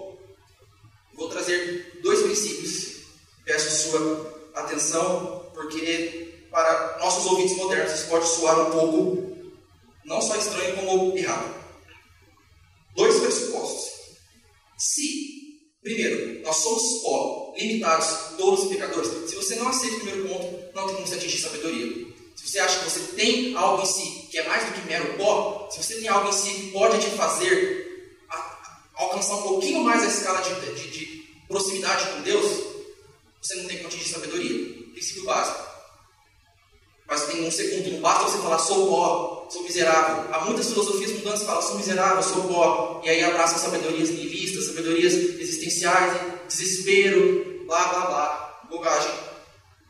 [1.19, 2.99] Vou trazer dois princípios.
[3.45, 9.37] Peço sua atenção, porque para nossos ouvintes modernos isso pode soar um pouco
[10.05, 11.55] não só estranho como errado.
[12.95, 14.17] Dois pressupostos.
[14.79, 19.29] Se, primeiro, nós somos pó, limitados, todos e pecadores.
[19.29, 22.07] Se você não aceita o primeiro ponto, não tem como você atingir sabedoria.
[22.37, 25.15] Se você acha que você tem algo em si que é mais do que mero
[25.19, 27.89] pó, se você tem algo em si que pode te fazer
[28.99, 31.07] alcançar um pouquinho mais a escala de, de, de
[31.49, 32.65] proximidade com Deus,
[33.41, 34.89] você não tem como atingir sabedoria.
[34.93, 35.67] Princípio básico.
[37.07, 40.35] Mas tem um segundo, não basta você falar sou pó, sou miserável.
[40.35, 44.67] Há muitas filosofias mudantes que falam sou miserável, sou pó, e aí abraçam sabedorias nihilistas,
[44.67, 49.15] sabedorias existenciais, desespero, blá blá blá, bobagem.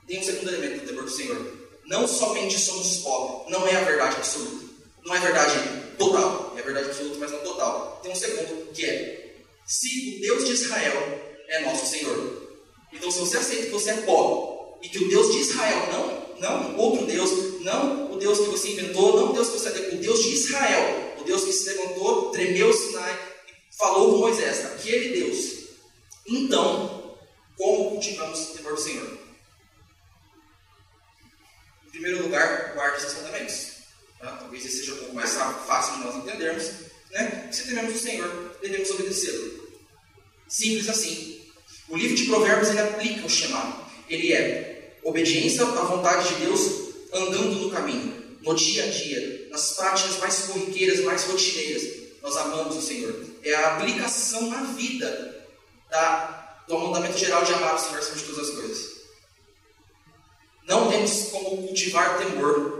[0.06, 3.84] Tem um segundo elemento do temor do Senhor não somente somos pobres, não é a
[3.84, 4.66] verdade absoluta.
[5.04, 5.58] Não é verdade
[5.98, 8.00] total, é verdade absoluta, mas não total.
[8.02, 12.48] Tem um segundo, que é: se o Deus de Israel é nosso Senhor.
[12.92, 16.38] Então, se você aceita que você é pobre e que o Deus de Israel, não,
[16.40, 19.98] não outro Deus, não o Deus que você inventou, não o Deus que você o
[19.98, 24.64] Deus de Israel, o Deus que se levantou, tremeu o Sinai e falou com Moisés,
[24.66, 25.58] aquele Deus.
[26.26, 27.16] Então,
[27.56, 29.18] como cultivamos o temor do Senhor?
[31.86, 33.77] Em primeiro lugar, guarde os mandamentos.
[34.18, 34.32] Tá?
[34.32, 36.70] Talvez esse seja um pouco mais fácil de nós entendermos.
[37.10, 37.48] Né?
[37.52, 39.68] Se tememos o Senhor, devemos obedecê-lo.
[40.48, 41.40] Simples assim.
[41.88, 43.86] O livro de Provérbios ele aplica o chamado.
[44.08, 49.74] Ele é obediência à vontade de Deus andando no caminho, no dia a dia, nas
[49.74, 51.82] práticas mais corriqueiras, mais rotineiras.
[52.22, 53.14] Nós amamos o Senhor.
[53.42, 55.46] É a aplicação na vida
[55.90, 58.98] da, do mandamento geral de amar o Senhor acima de todas as coisas.
[60.66, 62.77] Não temos como cultivar temor.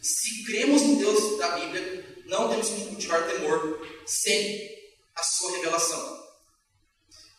[0.00, 4.78] Se cremos no Deus da Bíblia, não temos como cultivar temor sem
[5.16, 6.28] a sua revelação.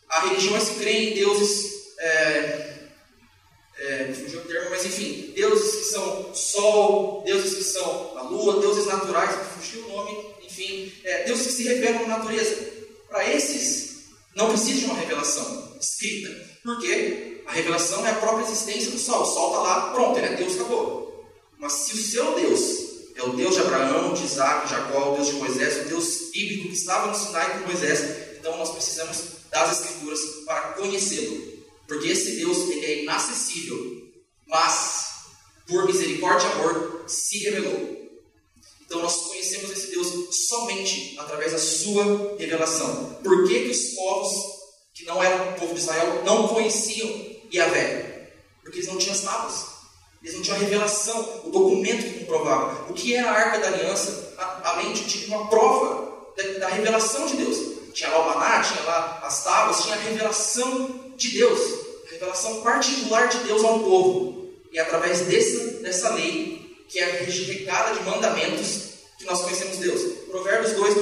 [0.08, 1.80] Há religiões que creem em deuses.
[1.98, 2.80] É,
[3.80, 8.60] é, fugiu o termo, mas enfim, deuses que são sol, deuses que são a lua,
[8.60, 12.80] deuses naturais, fugiu o nome, enfim, é, deuses que se revelam na natureza.
[13.08, 16.28] Para esses, não precisa de uma revelação escrita.
[16.62, 17.42] Por quê?
[17.46, 19.22] A revelação é a própria existência do sol.
[19.22, 20.99] O sol está lá, pronto, ele é Deus, acabou.
[21.60, 22.60] Mas se o seu Deus
[23.14, 26.30] é o Deus de Abraão, de Isaac, de Jacó, o Deus de Moisés, o Deus
[26.32, 29.18] bíblico que estava no Sinai com Moisés, então nós precisamos
[29.50, 31.60] das Escrituras para conhecê-lo.
[31.86, 34.10] Porque esse Deus ele é inacessível,
[34.46, 35.08] mas
[35.68, 38.00] por misericórdia e amor se revelou.
[38.80, 43.18] Então nós conhecemos esse Deus somente através da sua revelação.
[43.22, 44.60] Por que, que os povos
[45.00, 47.08] que não era o povo de Israel, não conheciam
[47.52, 49.66] Yahvé, porque eles não tinham as tábuas.
[50.22, 52.90] Eles não tinham a revelação, o documento que comprovava.
[52.90, 57.36] O que era a arca da aliança, além de uma prova da, da, revelação de
[57.36, 57.58] Deus.
[57.94, 61.60] Tinha lá o maná, tinha lá as tábuas, tinha a revelação de Deus,
[62.06, 64.50] a revelação particular de Deus ao povo.
[64.70, 70.02] E é através dessa, dessa lei, que é regada de mandamentos, que nós conhecemos Deus.
[70.30, 70.94] Provérbios 2,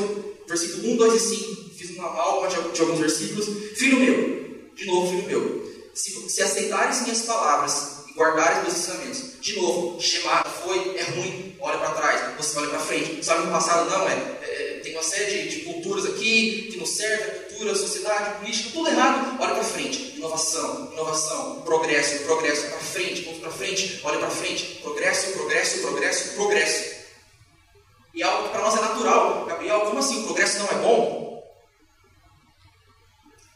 [0.46, 3.46] versículo 1, 2 e 5, fiz uma de, de alguns versículos.
[3.76, 9.40] Filho meu, de novo, filho meu, se, se aceitares minhas palavras e guardares meus ensinamentos,
[9.40, 13.24] de novo, chamado foi, é ruim, olha para trás, você olha para frente.
[13.24, 16.86] Sabe no passado não, é, é, tem uma série de, de, culturas aqui que não
[16.86, 20.16] serve, cultura, sociedade, política, tudo errado, olha para frente.
[20.16, 26.34] Inovação, inovação, progresso, progresso, para frente, ponto para frente, olha para frente, progresso, progresso, progresso,
[26.34, 26.98] progresso.
[28.14, 29.46] E algo que para nós é natural.
[29.46, 30.22] Gabriel, como assim?
[30.22, 31.28] O progresso não é bom?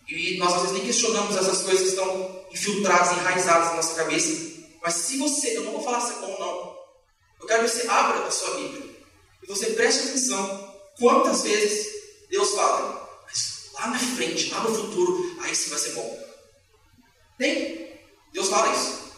[0.08, 4.51] E nós às vezes nem questionamos essas coisas que estão infiltradas, enraizadas na nossa cabeça.
[4.82, 6.82] Mas se você, eu não vou falar se é bom não.
[7.40, 8.96] Eu quero que você abra a sua Bíblia.
[9.42, 11.86] E você preste atenção quantas vezes
[12.28, 13.22] Deus fala.
[13.24, 16.28] Mas lá na frente, lá no futuro, aí sim vai ser bom.
[17.38, 18.00] Tem?
[18.32, 19.12] Deus fala isso.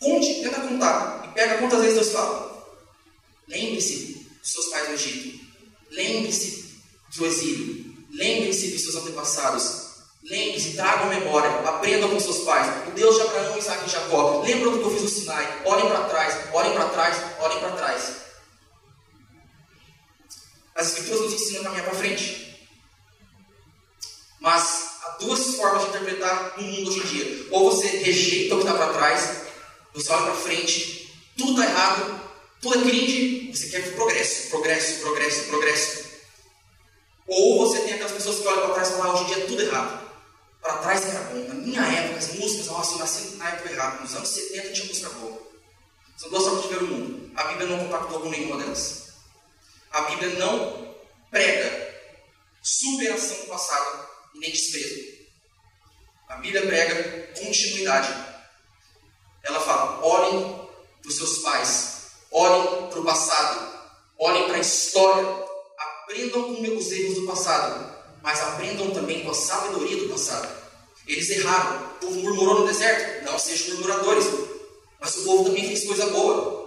[0.00, 1.24] Conte, tenta contar.
[1.28, 2.50] E pega quantas vezes Deus fala.
[3.48, 5.44] Lembre-se dos seus pais no Egito.
[5.90, 6.80] Lembre-se
[7.16, 7.96] do exílio.
[8.10, 9.89] Lembre-se dos seus antepassados.
[10.22, 12.88] Lembre-se, tragam memória, aprendam com seus pais.
[12.88, 14.42] O Deus de Abraão, Isaac e Jacó.
[14.42, 15.62] Lembram do que eu fiz no Sinai?
[15.64, 18.16] Olhem para trás, olhem para trás, olhem para trás.
[20.74, 22.68] As Escrituras nos ensinam a caminhar para frente.
[24.40, 27.46] Mas há duas formas de interpretar o mundo hoje em dia.
[27.50, 29.42] Ou você rejeita o que está para trás,
[29.94, 32.20] você olha para frente, tudo está errado,
[32.60, 36.04] tudo é cringe, você quer progresso, progresso, progresso, progresso.
[37.26, 39.44] Ou você tem aquelas pessoas que olham para trás e falam, ah, hoje em dia
[39.44, 39.99] é tudo errado.
[40.60, 41.48] Para trás era bom.
[41.48, 44.00] Na minha época, as músicas, nossa, eu nasci na época errada.
[44.00, 45.42] Nos anos 70 tinha música boa.
[46.16, 47.32] São duas formas de ver o mundo.
[47.36, 49.14] A Bíblia não compactou com nenhuma delas.
[49.90, 50.96] A Bíblia não
[51.30, 51.90] prega
[52.62, 55.20] superação do passado e nem desprezo.
[56.28, 58.12] A Bíblia prega continuidade.
[59.42, 60.68] Ela fala: olhem
[61.00, 62.00] para os seus pais,
[62.32, 63.72] Olhem para o passado,
[64.16, 65.44] olhem para a história,
[65.76, 70.48] aprendam com os erros do passado, mas aprendam também com a sabedoria do passado.
[71.06, 74.26] Eles erraram, o povo murmurou no deserto, não sejam murmuradores,
[75.00, 76.60] mas o povo também fez coisa boa.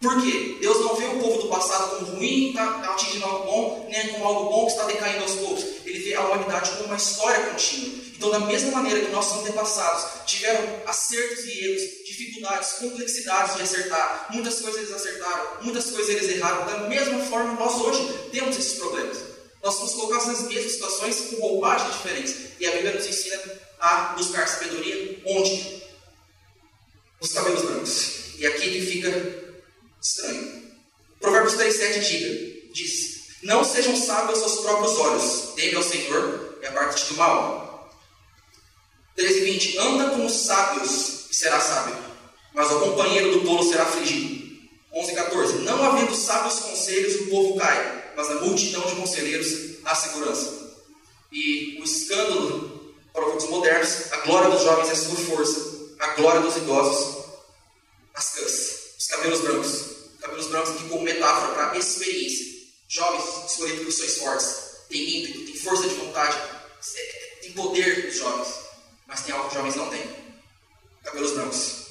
[0.00, 0.56] Por quê?
[0.60, 4.24] Deus não vê o povo do passado como ruim, está atingindo algo bom, nem como
[4.24, 5.64] algo bom que está decaindo aos poucos.
[5.84, 8.00] Ele vê a humanidade como uma história contínua.
[8.16, 14.28] Então, da mesma maneira que nossos antepassados tiveram acertos e erros, dificuldades, complexidades de acertar,
[14.30, 18.78] muitas coisas eles acertaram, muitas coisas eles erraram, da mesma forma nós hoje temos esses
[18.78, 19.29] problemas.
[19.62, 22.36] Nós somos colocados nas mesmas situações com roupagens diferentes.
[22.58, 23.40] E a Bíblia nos ensina
[23.78, 25.82] a buscar sabedoria onde?
[27.20, 28.38] Os cabelos brancos.
[28.38, 29.54] E aqui que fica
[30.00, 30.60] estranho.
[31.20, 37.06] Provérbios 3,7 diga, diz: Não sejam sábios aos próprios olhos, teme ao Senhor e aparte
[37.06, 37.90] do mal.
[39.16, 39.78] 13 e 20.
[39.78, 41.96] Anda com os sábios e será sábio,
[42.54, 44.40] mas o companheiro do tolo será afligido.
[44.94, 45.58] 11 e 14.
[45.58, 50.76] Não havendo sábios conselhos, o povo cai, mas na multidão de conselheiros há segurança.
[51.32, 56.08] E o escândalo para os modernos, a glória dos jovens é a sua força, a
[56.08, 57.24] glória dos idosos,
[58.14, 59.84] as cãs, os cabelos brancos.
[60.20, 62.46] Cabelos brancos aqui como metáfora para experiência.
[62.88, 64.56] Jovens escolhidos por suas fortes,
[64.90, 66.36] tem ímpeto, tem força de vontade,
[67.40, 68.54] tem poder os jovens.
[69.06, 70.04] Mas tem algo que jovens não têm:
[71.04, 71.86] cabelos brancos.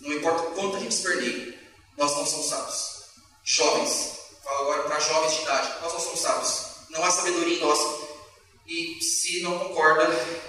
[0.00, 1.58] Não importa quanto a gente esperneia,
[1.98, 2.96] nós não somos sábios.
[3.44, 4.15] Jovens,
[4.46, 6.66] falo agora para jovens de idade, nós não somos sábios.
[6.90, 7.78] Não há sabedoria em nós.
[8.66, 10.04] E se não concorda,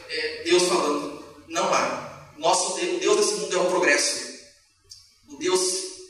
[0.10, 2.32] é Deus falando, não há.
[2.38, 4.28] Nosso Deus, o Deus desse mundo é o progresso.
[5.30, 5.62] O Deus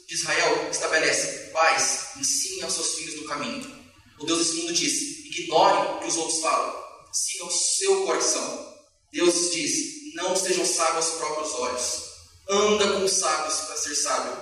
[0.05, 3.85] de Israel estabelece pais, ensine aos seus filhos no caminho.
[4.19, 6.83] O Deus desse mundo diz: ignore o que os outros falam,
[7.13, 8.75] siga o seu coração.
[9.11, 12.03] Deus diz: não sejam sábios aos próprios olhos.
[12.49, 14.37] Anda com os sábios para ser sábio.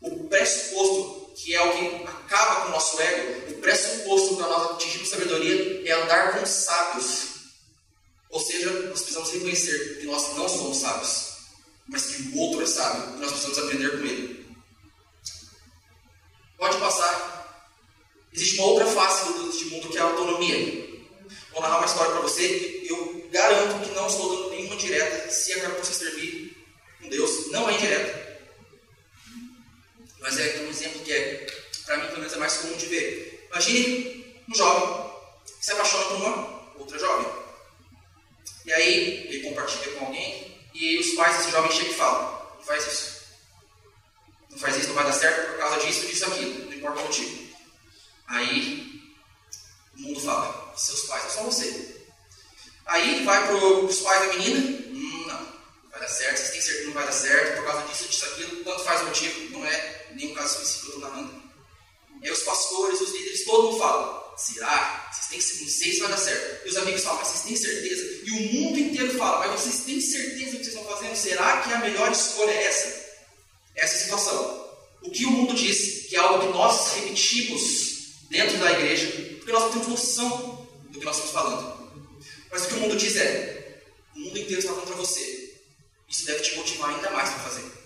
[0.00, 4.72] O pressuposto, que é o que acaba com o nosso ego, o pressuposto para nós
[4.72, 7.28] atingirmos sabedoria é andar com os sábios.
[8.28, 11.28] Ou seja, nós precisamos reconhecer que nós não somos sábios,
[11.86, 14.46] mas que o outro é sábio e nós precisamos aprender com ele.
[16.58, 17.70] Pode passar.
[18.32, 20.88] Existe uma outra face do mundo que é a autonomia.
[21.52, 22.84] Vou narrar uma história para você.
[22.84, 25.30] Eu garanto que não estou dando nenhuma direta.
[25.30, 26.66] Se é para você servir
[27.00, 28.27] com Deus, não é indireta.
[30.20, 31.46] Mas é um exemplo que é,
[31.86, 33.48] para mim, pelo menos, é mais comum de ver.
[33.50, 35.10] Imagine um jovem
[35.58, 37.32] que se apaixona por uma outra jovem.
[38.64, 42.62] E aí ele compartilha com alguém e os pais desse jovem chegam e falam: não
[42.62, 43.18] faz isso.
[44.50, 46.66] Não faz isso, não vai dar certo por causa disso, disso, aquilo.
[46.66, 47.48] Não importa o motivo.
[48.26, 49.02] Aí
[49.96, 51.96] o mundo fala: seus pais é só você.
[52.86, 54.88] Aí ele vai para os pais da menina:
[55.98, 58.24] vai dar certo, vocês têm certeza que não vai dar certo por causa disso, disso,
[58.26, 58.64] aquilo.
[58.64, 61.42] Tanto faz o motivo, não é nenhum caso específico eu estou narrando.
[62.22, 65.10] E os pastores, os líderes, todo mundo fala: será?
[65.12, 66.66] Vocês têm que não sei se vai dar certo.
[66.66, 68.20] E os amigos falam: mas vocês têm certeza?
[68.24, 71.16] E o mundo inteiro fala: mas vocês têm certeza do que vocês estão fazendo?
[71.16, 73.08] Será que a melhor escolha é essa?
[73.74, 74.68] Essa é situação.
[75.02, 79.06] O que o mundo diz, que é algo que nós repetimos dentro da igreja,
[79.38, 81.78] porque nós não temos noção do que nós estamos falando.
[82.50, 83.82] Mas o que o mundo diz é:
[84.16, 85.37] o mundo inteiro está contra você.
[86.08, 87.78] Isso deve te motivar ainda mais para fazer.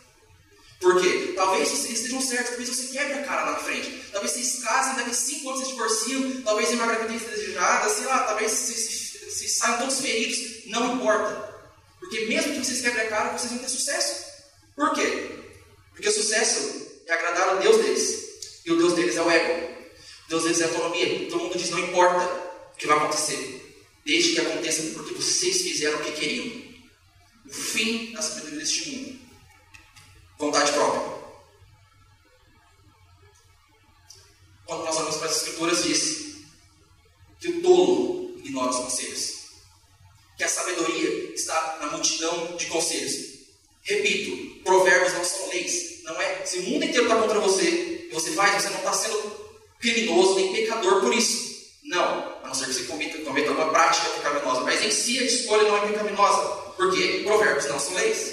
[0.80, 1.32] Por quê?
[1.36, 4.04] Talvez vocês estejam certos, talvez você quebre a cara lá na frente.
[4.10, 8.24] Talvez vocês casem, daqui cinco anos vocês divorciam, talvez em uma gravidez desejada, sei lá,
[8.24, 10.66] talvez vocês, vocês saiam todos feridos.
[10.66, 11.52] Não importa.
[12.00, 14.24] Porque mesmo que vocês quebrem a cara, vocês vão ter sucesso.
[14.74, 15.30] Por quê?
[15.92, 18.22] Porque o sucesso é agradar ao Deus deles.
[18.66, 19.72] E o Deus deles é o ego.
[20.26, 21.30] O Deus deles é a autonomia.
[21.30, 22.24] Todo mundo diz: não importa
[22.74, 26.71] o que vai acontecer, desde que aconteça porque vocês fizeram o que queriam.
[27.52, 29.20] Fim da sabedoria deste mundo.
[30.38, 31.22] Vontade própria.
[34.64, 36.36] Quando nós olhamos para as Escrituras, diz
[37.38, 39.42] que o tolo ignora os conselhos.
[40.38, 43.32] Que a sabedoria está na multidão de conselhos.
[43.82, 46.02] Repito, provérbios não são leis.
[46.04, 46.46] Não é.
[46.46, 50.31] Se o mundo inteiro está contra você e você faz, você não está sendo criminoso
[56.82, 58.31] Porque provérbios não são leis.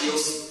[0.00, 0.41] Deus.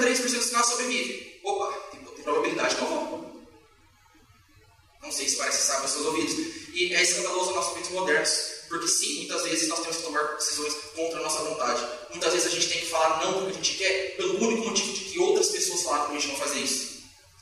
[0.00, 1.40] 0,03% dos casos sobrevive.
[1.44, 3.32] Opa, tem, tem probabilidade que eu vou.
[5.02, 6.34] Não sei se parece sábio aos seus ouvidos.
[6.72, 8.30] E é escandaloso aos nossos ouvidos modernos,
[8.68, 11.86] porque sim, muitas vezes nós temos que tomar decisões contra a nossa vontade.
[12.10, 14.92] Muitas vezes a gente tem que falar não porque a gente quer, pelo único motivo
[14.92, 16.92] de que outras pessoas falaram que a gente não fazer isso.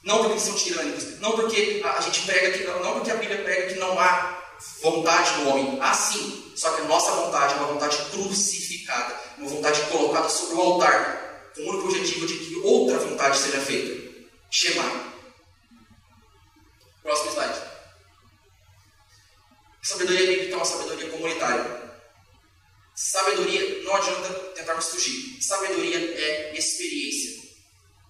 [0.03, 3.17] Não porque eles são tirânicos, não porque a gente prega que não, não porque a
[3.17, 4.43] Bíblia prega que não há
[4.83, 5.79] vontade no homem.
[5.81, 10.57] Há sim, só que a nossa vontade é uma vontade crucificada, uma vontade colocada sobre
[10.57, 14.29] o altar, com o único objetivo de que outra vontade seja feita.
[14.51, 15.15] Chamar.
[17.03, 17.71] Próximo slide.
[19.83, 21.81] Sabedoria bíblica é uma sabedoria comunitária.
[22.95, 25.43] Sabedoria, não adianta tentarmos fugir.
[25.43, 27.41] Sabedoria é experiência.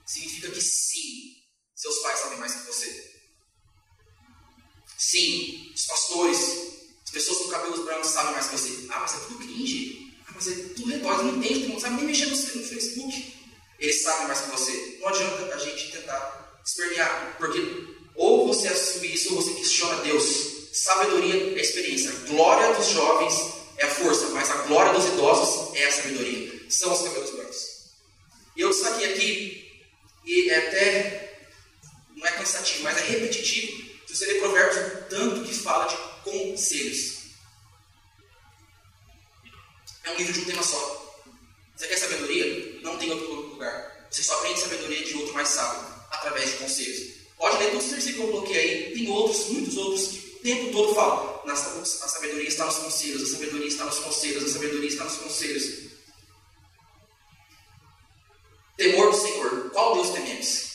[0.05, 1.36] Significa que sim,
[1.76, 3.11] seus pais sabem mais que você.
[4.99, 6.38] Sim, os pastores,
[7.05, 8.86] as pessoas com cabelos brancos sabem mais que você.
[8.91, 9.99] Ah, mas é tudo cringe.
[10.49, 13.34] É tudo retórico, não entende, não sabe nem mexer no Facebook.
[13.78, 14.99] Eles sabem mais que você.
[15.01, 17.59] Não adianta a gente tentar espernear, porque
[18.14, 20.70] ou você assume isso ou você questiona Deus.
[20.72, 22.11] Sabedoria é experiência.
[22.11, 23.34] A glória dos jovens
[23.78, 26.61] é a força, mas a glória dos idosos é a sabedoria.
[26.68, 27.70] São os cabelos brancos.
[28.57, 29.70] E eu destaquei aqui,
[30.24, 31.49] e é até,
[32.14, 33.91] não é cansativo, mas é repetitivo.
[34.07, 37.19] Se você ler Provérbios, tanto que fala de conselhos.
[40.11, 41.22] É um livro de um tema só.
[41.76, 42.80] Você quer sabedoria?
[42.82, 44.06] Não tem outro lugar.
[44.11, 47.14] Você só aprende sabedoria de outro mais sábio, através de conselhos.
[47.36, 48.94] Pode ler todos os versículos que eu coloquei aí.
[48.94, 53.68] Tem outros, muitos outros que tempo todo fala: a sabedoria está nos conselhos, a sabedoria
[53.68, 55.90] está nos conselhos, a sabedoria está nos conselhos.
[58.76, 59.70] Temor do Senhor.
[59.70, 60.70] Qual Deus tememos?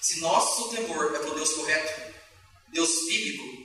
[0.00, 2.12] Se nosso temor é para o Deus correto,
[2.72, 3.61] Deus bíblico,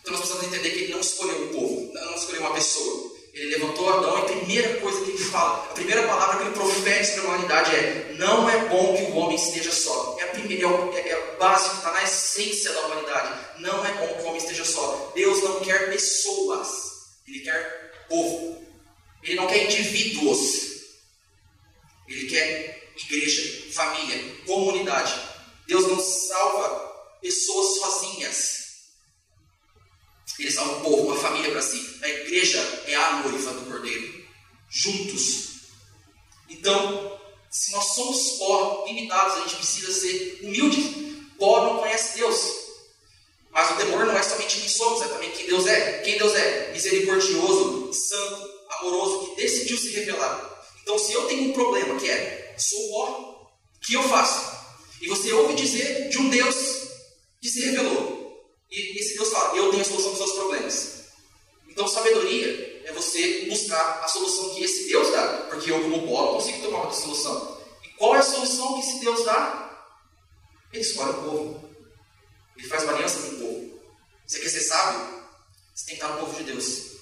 [0.00, 3.18] então nós precisamos entender que Ele não escolheu um povo, não escolheu uma pessoa.
[3.38, 6.54] Ele levantou Adão e a primeira coisa que ele fala, a primeira palavra que ele
[6.54, 10.16] profere sobre a humanidade é: Não é bom que o homem esteja só.
[10.18, 13.60] É a primeira, é, é, é básico, está na essência da humanidade.
[13.60, 15.12] Não é bom que o homem esteja só.
[15.14, 16.68] Deus não quer pessoas,
[17.28, 18.60] ele quer povo.
[19.22, 20.68] Ele não quer indivíduos.
[22.08, 25.14] Ele quer igreja, família, comunidade.
[25.66, 28.67] Deus não salva pessoas sozinhas.
[30.38, 31.98] Ele salva um povo, uma família para si.
[32.02, 34.24] A igreja é a noiva do Cordeiro.
[34.70, 35.48] Juntos.
[36.48, 37.18] Então,
[37.50, 41.26] se nós somos pó, limitados, a gente precisa ser humilde.
[41.38, 42.68] Pó não conhece Deus.
[43.50, 46.02] Mas o temor não é somente quem somos, é também quem Deus é.
[46.02, 46.72] Quem Deus é?
[46.72, 50.64] Misericordioso, santo, amoroso, que decidiu se revelar.
[50.82, 54.58] Então, se eu tenho um problema que é, sou pó, o que eu faço?
[55.00, 56.56] E você ouve dizer de um Deus
[57.40, 58.17] que se revelou.
[58.70, 60.98] E esse Deus fala: Eu tenho a solução dos seus problemas.
[61.68, 65.46] Então, sabedoria é você buscar a solução que esse Deus dá.
[65.48, 67.62] Porque eu, como não consigo tomar outra solução.
[67.84, 69.86] E qual é a solução que esse Deus dá?
[70.72, 71.70] Ele escolhe o povo.
[72.56, 73.80] Ele faz uma aliança com o povo.
[74.26, 75.00] Você quer ser sábio?
[75.74, 76.98] Você tem que estar no povo de Deus.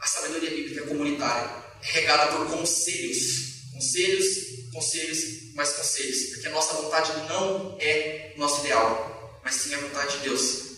[0.00, 1.50] A sabedoria bíblica é comunitária.
[1.82, 3.50] É regada por conselhos.
[3.74, 6.30] Conselhos, conselhos, mais conselhos.
[6.30, 10.69] Porque a nossa vontade não é nosso ideal, mas sim a vontade de Deus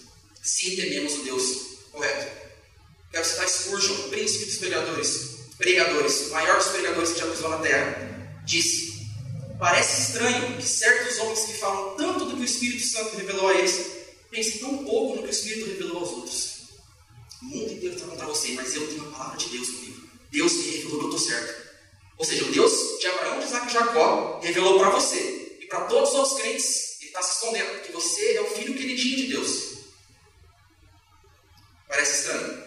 [0.43, 1.47] se entendemos o Deus
[1.93, 2.43] correto.
[3.13, 8.43] Quero citar Spurgeon, príncipe dos pregadores, pregadores, maior dos pregadores que já pisou na terra,
[8.45, 9.07] disse:
[9.59, 13.55] Parece estranho que certos homens que falam tanto do que o Espírito Santo revelou a
[13.55, 13.87] eles,
[14.31, 16.53] pensem tão pouco no que o Espírito revelou aos outros.
[17.41, 20.09] O mundo inteiro está contra você, mas eu tenho a palavra de Deus comigo.
[20.31, 21.63] Deus me revelou que eu estou certo.
[22.19, 25.59] Ou seja, o Deus de Abraão, de Isaac e Jacó revelou para você.
[25.61, 29.17] E para todos os crentes, ele está se escondendo, que você é o filho queridinho
[29.17, 29.72] de Deus.
[31.93, 32.65] Parece estranho?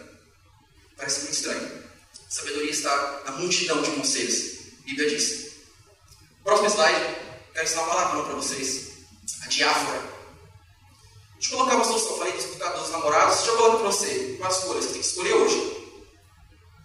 [0.96, 1.84] Parece muito estranho.
[2.28, 4.58] Sabedoria está na multidão de conselhos.
[4.78, 5.50] A Bíblia diz.
[6.44, 7.16] Próximo slide.
[7.52, 8.92] Quero ensinar uma palavra para vocês.
[9.42, 10.00] A diáfora.
[11.34, 12.18] Deixa eu colocar uma solução.
[12.18, 13.36] Falei dos, dos namorados.
[13.38, 14.36] Deixa eu colocar para você.
[14.38, 14.80] Uma escolha.
[14.80, 15.76] Você tem que escolher hoje.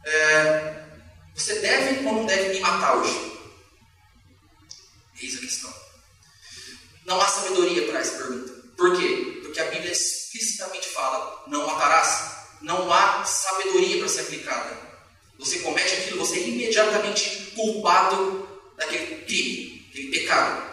[0.04, 0.86] É,
[1.36, 3.40] você deve ou não deve me matar hoje?
[5.22, 5.74] Eis a questão.
[7.06, 8.52] Não há sabedoria para essa pergunta.
[8.76, 9.42] Por quê?
[9.44, 9.92] Porque a Bíblia
[10.32, 12.40] explicitamente fala: não matarás.
[12.62, 14.92] Não há sabedoria para ser aplicada.
[15.40, 20.72] Você comete aquilo, você é imediatamente culpado daquele crime, daquele pecado.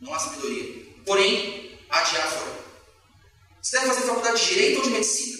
[0.00, 0.84] Não há sabedoria.
[1.06, 2.52] Porém, há diáfora.
[3.62, 5.38] Você deve fazer faculdade de Direito ou de Medicina?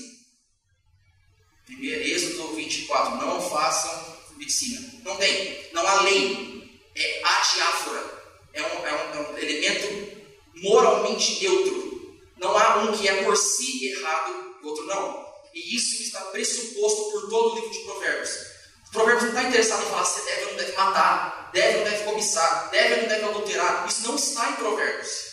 [1.67, 3.17] Primeiro, Êxodo 24.
[3.17, 4.89] Não façam medicina.
[5.03, 5.69] Não tem.
[5.73, 6.81] Não há lei.
[6.95, 8.23] É a diáfora.
[8.53, 10.23] É um, é um, é um elemento
[10.55, 11.92] moralmente neutro.
[12.43, 15.25] Não há um que é por si errado e outro não.
[15.55, 18.31] E isso está pressuposto por todo o livro de Provérbios.
[18.93, 21.91] Provérbios não está interessado em falar se deve ou não deve matar, deve ou não
[21.91, 23.87] deve cobiçar, deve ou não deve adulterar.
[23.89, 25.33] Isso não está em Provérbios.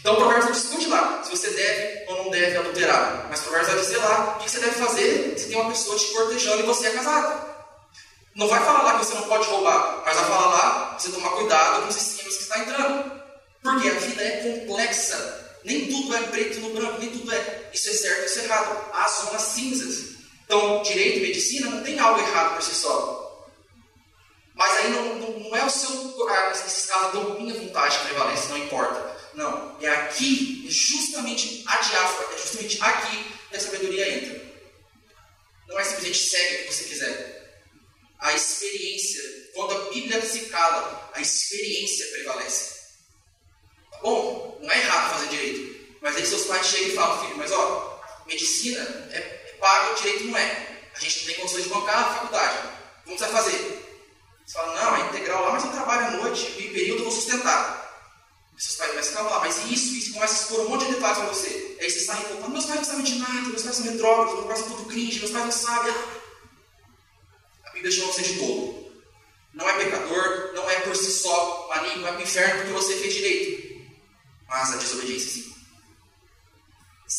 [0.00, 3.26] Então, Provérbios não discute lá se você deve ou não deve adulterar.
[3.28, 6.06] Mas Provérbios vai dizer lá o que você deve fazer se tem uma pessoa te
[6.14, 7.50] cortejando e você é casado.
[8.36, 11.30] Não vai falar lá que você não pode roubar, mas vai falar lá você tomar
[11.30, 13.20] cuidado com os esquemas que está entrando.
[13.62, 15.39] Porque a vida é complexa.
[15.64, 18.90] Nem tudo é preto no branco, nem tudo é isso é certo, isso é errado.
[18.92, 20.16] Há zonas cinzas.
[20.44, 23.20] Então, direito e medicina não tem algo errado por si só.
[24.54, 26.10] Mas aí não, não, não é o seu,
[26.70, 29.16] nesses casos, então minha vontade que prevalece, não importa.
[29.34, 34.50] Não, é aqui, é justamente a diáfora, é justamente aqui que a sabedoria entra.
[35.68, 37.62] Não é simplesmente segue o que você quiser.
[38.18, 39.22] A experiência,
[39.54, 42.69] quando a Bíblia se cala, a experiência prevalece.
[44.02, 45.70] Bom, não é errado fazer direito.
[46.00, 48.80] Mas aí seus pais chegam e falam, filho, mas ó, medicina
[49.12, 50.80] é, é paga, direito não é.
[50.94, 52.68] A gente não tem condições de bancar a faculdade.
[53.04, 53.80] Como você vai fazer?
[54.46, 57.12] Você fala, não, é integral lá, mas eu trabalho à noite, em período eu vou
[57.12, 57.78] sustentar.
[58.56, 60.94] E seus pais começam a falar, mas isso, isso, começa a expor um monte de
[60.94, 61.76] detalhes para você.
[61.80, 64.46] Aí você sai reclamando, meus pais não sabem de nada, meus pais são retrógrados, meus
[64.46, 65.94] pais são tudo cringe, meus pais não sabem.
[67.64, 68.90] A Bíblia chama você de todo.
[69.52, 72.96] Não é pecador, não é por si só maligno, vai para o inferno porque você
[72.96, 73.59] fez direito
[74.50, 75.54] mas a desobediência sim.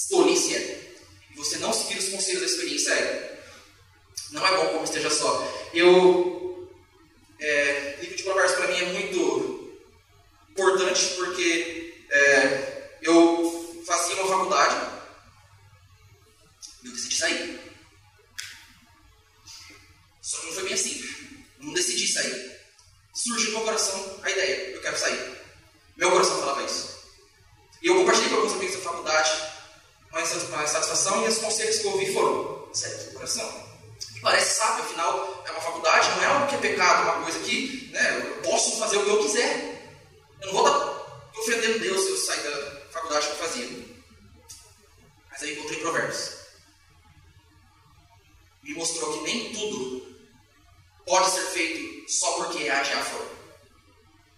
[0.09, 0.95] Tolice é.
[1.31, 3.43] E você não seguir os conselhos da experiência é.
[4.31, 5.69] Não é bom como esteja só.
[5.73, 6.69] Eu.
[7.39, 9.81] É, livro de Provérbios para mim é muito
[10.49, 15.01] importante porque é, eu fazia uma faculdade,
[16.83, 17.59] eu decidi sair.
[20.21, 21.01] Só que não foi bem assim.
[21.59, 22.59] Eu não decidi sair.
[23.13, 25.37] Surgiu no meu coração a ideia, eu quero sair.
[25.97, 27.00] Meu coração falava isso.
[27.81, 29.51] E eu compartilhei com alguns amigos da faculdade
[30.11, 33.71] mas a satisfação e os conselhos que eu ouvi foram: segue o coração.
[34.21, 37.39] Parece sábio, afinal, é uma faculdade, não é algo que é pecado, é uma coisa
[37.39, 39.97] que né, eu posso fazer o que eu quiser.
[40.41, 43.85] Eu não vou estar ofendendo Deus se eu sair da faculdade que eu fazia.
[45.31, 46.35] Mas aí encontrei provérbios.
[48.61, 50.15] Me mostrou que nem tudo
[51.05, 53.27] pode ser feito só porque há diáforo.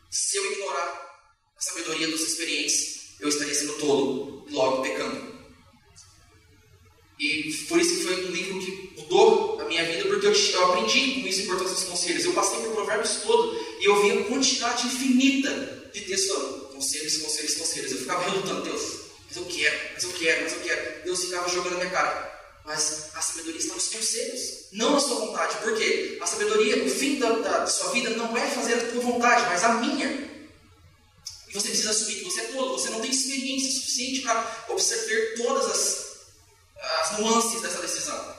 [0.09, 1.27] Se eu ignorar
[1.57, 5.33] a sabedoria dos experientes, eu estaria sendo tolo logo pecando.
[7.19, 10.65] E por isso que foi um livro que mudou a minha vida, porque eu, eu
[10.65, 12.25] aprendi com isso a importância dos conselhos.
[12.25, 17.91] Eu passei por provérbios todo e eu via quantidade infinita de falando conselhos, conselhos, conselhos.
[17.91, 18.81] Eu ficava relutando, Deus,
[19.27, 21.03] mas eu quero, mas eu quero, mas eu quero.
[21.05, 22.33] Deus ficava jogando na minha cara.
[22.65, 25.57] Mas a sabedoria está nos conselhos, não na sua vontade.
[25.57, 26.17] Por quê?
[26.21, 29.63] A sabedoria, o fim da, da sua vida não é fazer a tua vontade, mas
[29.63, 30.32] a minha.
[31.53, 35.65] Você precisa assumir que você é todo, você não tem experiência suficiente para observar todas
[35.65, 36.13] as
[37.01, 38.35] as nuances dessa decisão.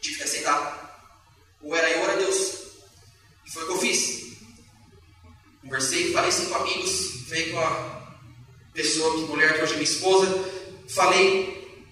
[0.00, 0.80] Tive que aceitar.
[1.60, 2.54] Ou era eu, ou era Deus.
[3.46, 4.32] E foi o que eu fiz.
[5.62, 8.18] Conversei, falei com amigos, veio com a
[8.72, 10.26] pessoa, que mulher que hoje é minha esposa.
[10.88, 11.86] Falei,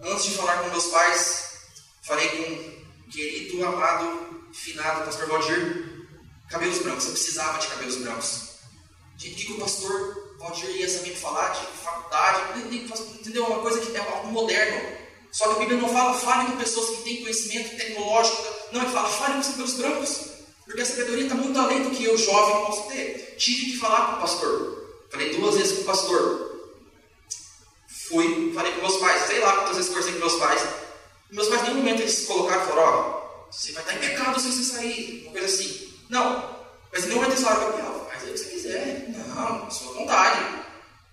[0.00, 1.58] antes de falar com meus pais,
[2.02, 6.06] falei com o querido, amado, finado pastor Valdir,
[6.50, 7.04] cabelos brancos.
[7.04, 8.43] Eu precisava de cabelos brancos.
[9.30, 12.60] O que o pastor Valdir ia saber falar de faculdade,
[13.20, 13.46] entendeu?
[13.46, 15.04] Uma coisa que é algo moderno.
[15.32, 18.44] Só que a Bíblia não fala, fale com pessoas que têm conhecimento tecnológico.
[18.72, 20.20] Não, ele fala, fale com os cabelos brancos.
[20.64, 23.36] Porque a sabedoria está muito além do que eu, jovem, posso ter.
[23.36, 24.84] Tive que falar com o pastor.
[25.10, 26.74] Falei duas vezes com o pastor.
[28.08, 29.22] Fui, falei com meus pais.
[29.22, 30.62] Sei lá quantas vezes conversei com meus pais.
[31.30, 34.40] Meus pais, em nenhum momento, eles colocaram e falaram: Ó, você vai estar em pecado
[34.40, 35.22] se você sair.
[35.24, 35.94] Uma coisa assim.
[36.08, 36.56] Não.
[36.92, 39.23] Mas em nenhum momento eles falaram: Gabriel, faz aí o que você quiser.
[39.34, 40.64] Não, sua vontade.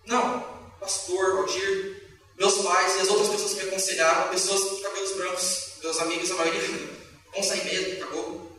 [0.05, 0.41] Não,
[0.79, 2.01] pastor, Valdir,
[2.37, 6.31] meus pais e as outras pessoas que me aconselharam, pessoas de cabelos brancos, meus amigos,
[6.31, 6.61] a maioria,
[7.33, 8.51] vão sair mesmo, acabou.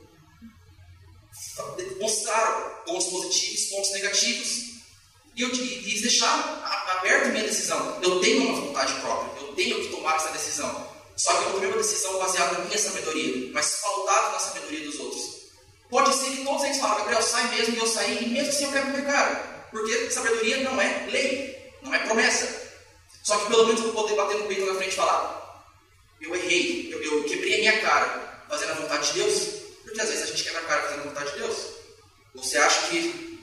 [2.00, 4.72] Mostraram pontos positivos, pontos negativos.
[5.34, 6.62] E eu e deixaram
[6.98, 8.00] aberto minha decisão.
[8.02, 10.92] Eu tenho uma vontade própria, eu tenho que tomar essa decisão.
[11.16, 14.98] Só que eu tomei uma decisão baseada na minha sabedoria, mas pautado na sabedoria dos
[14.98, 15.42] outros.
[15.90, 18.64] Pode ser que todos eles falem, Gabriel, sai mesmo, e eu saí, e mesmo assim
[18.64, 19.51] eu quero pecar.
[19.72, 22.70] Porque sabedoria não é lei, não é promessa.
[23.24, 25.64] Só que pelo menos eu vou poder bater no peito na frente e falar:
[26.20, 29.62] eu errei, eu, eu quebrei a minha cara fazendo a vontade de Deus.
[29.82, 31.56] Porque às vezes a gente quebra a cara fazendo a vontade de Deus.
[32.34, 33.40] Você acha que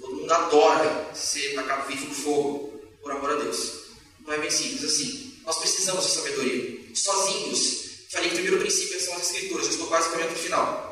[0.00, 3.82] todo mundo adora ser tacado vivo no fogo por amor a Deus.
[4.20, 5.40] Não é bem simples assim.
[5.44, 6.80] Nós precisamos de sabedoria.
[6.94, 7.82] Sozinhos.
[8.10, 9.66] Falei que o primeiro princípio são as escrituras.
[9.66, 10.91] Eu estou quase caminhando para o final.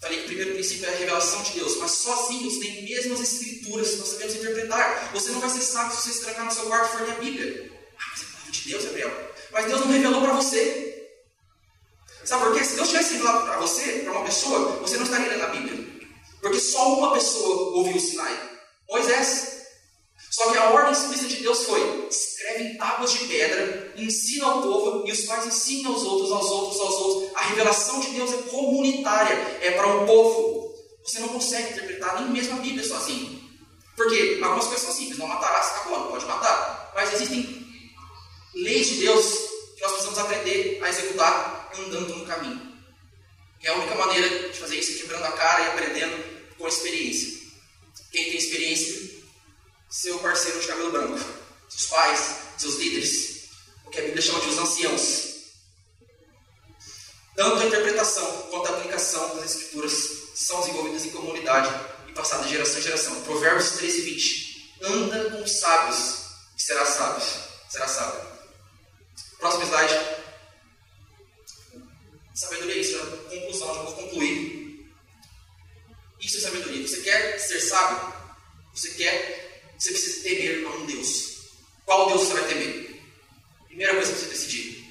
[0.00, 3.20] Falei que o primeiro princípio é a revelação de Deus, mas sozinhos, nem mesmo as
[3.20, 5.10] escrituras nós sabemos interpretar.
[5.12, 7.12] Você não vai ser sábio se você se trancar no seu quarto e for ler
[7.12, 7.72] a Bíblia.
[7.98, 9.34] Ah, mas é a palavra de Deus, Gabriel.
[9.50, 10.88] Mas Deus não revelou para você.
[12.24, 12.64] Sabe por quê?
[12.64, 15.88] Se Deus tivesse revelado para você, para uma pessoa, você não estaria lendo a Bíblia.
[16.40, 18.50] Porque só uma pessoa ouviu o Sinai.
[18.88, 19.57] Moisés.
[20.38, 24.62] Só que a ordem explícita de Deus foi: escreve em tábuas de pedra, ensina ao
[24.62, 27.30] povo, e os pais ensinam aos outros, aos outros, aos outros.
[27.34, 30.72] A revelação de Deus é comunitária, é para um povo.
[31.02, 33.36] Você não consegue interpretar nem mesmo a Bíblia sozinho.
[33.96, 36.92] Porque algumas coisas são simples: não matarás, acabou, não pode matar.
[36.94, 37.66] Mas existem
[38.54, 39.24] leis de Deus
[39.74, 42.60] que nós precisamos aprender a executar andando no caminho.
[43.64, 46.24] é a única maneira de fazer isso é quebrando a cara e aprendendo
[46.56, 47.38] com experiência.
[48.12, 49.07] Quem tem experiência
[49.88, 51.18] seu parceiro de cabelo branco,
[51.68, 53.48] seus pais, seus líderes,
[53.84, 55.28] o que a Bíblia chama de os anciãos.
[57.34, 59.92] Tanto a interpretação quanto a aplicação das Escrituras
[60.34, 61.72] são desenvolvidas em comunidade
[62.08, 63.22] e passadas de geração em geração.
[63.22, 64.78] Provérbios 13 e 20.
[64.82, 66.24] Anda com sábios
[66.56, 67.24] e será sábio.
[67.68, 68.28] Será sábio.
[69.38, 70.18] Próximo slide.
[72.34, 72.98] Sabedoria é isso,
[73.30, 74.92] conclusão, já vou concluir.
[76.20, 76.86] Isso é sabedoria.
[76.86, 78.14] Você quer ser sábio?
[78.74, 79.47] Você quer
[79.78, 81.38] você precisa temer a um Deus.
[81.84, 83.00] Qual Deus você vai temer?
[83.68, 84.84] Primeira coisa que você decidir.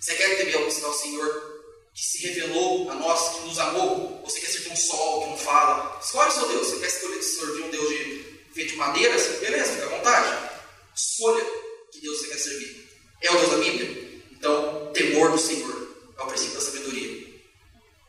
[0.00, 1.52] Você quer temer ao Senhor
[1.94, 4.20] que se revelou a nós, que nos amou?
[4.20, 6.00] Ou você quer servir um sol que não fala?
[6.02, 6.66] Escolhe o seu Deus.
[6.68, 9.16] Você quer servir um Deus de, feito de madeira?
[9.38, 10.50] Beleza, fica à vontade.
[10.96, 11.44] Escolha
[11.92, 12.88] que Deus você quer servir.
[13.22, 14.22] É o Deus da Bíblia?
[14.32, 17.26] Então, temor do Senhor é o princípio da sabedoria.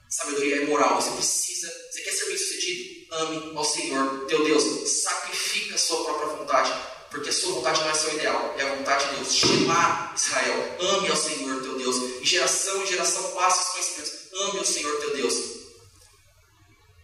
[0.10, 1.00] Sabedoria é moral.
[1.00, 2.93] Você precisa, você quer ser bem sucedido?
[3.14, 4.64] Ame ao Senhor, teu Deus.
[4.90, 6.74] Sacrifica a sua própria vontade
[7.12, 9.36] Porque a sua vontade não é seu ideal, é a vontade de Deus.
[9.36, 11.98] Shema Israel, ame ao Senhor teu Deus.
[12.22, 14.14] E geração em geração passe os conhecimentos.
[14.34, 15.36] Ame ao Senhor teu Deus.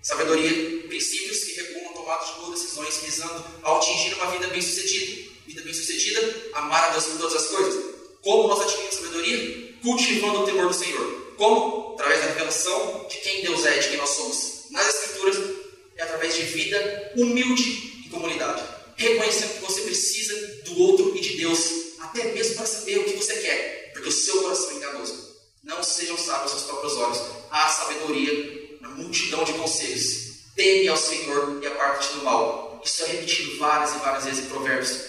[0.01, 5.29] Sabedoria, princípios que regulam tomada de boas decisões, visando ao atingir uma vida bem-sucedida.
[5.45, 7.83] Vida bem-sucedida, amar a Deus por todas as coisas.
[8.23, 9.73] Como nós adquirimos sabedoria?
[9.83, 11.33] Cultivando o temor do Senhor.
[11.37, 11.93] Como?
[11.93, 14.65] Através da revelação de quem Deus é, de quem nós somos.
[14.71, 15.58] Nas Escrituras,
[15.99, 18.63] é através de vida humilde em comunidade.
[18.95, 20.33] Reconhecendo que você precisa
[20.63, 21.59] do outro e de Deus,
[21.99, 25.29] até mesmo para saber o que você quer, porque o seu coração é enganoso.
[25.63, 27.21] Não sejam sábios aos próprios olhos.
[27.51, 30.29] Há sabedoria na multidão de conselhos.
[30.55, 32.81] Teme ao Senhor e aparte do mal.
[32.83, 35.01] Isso é repetido várias e várias vezes em Provérbios.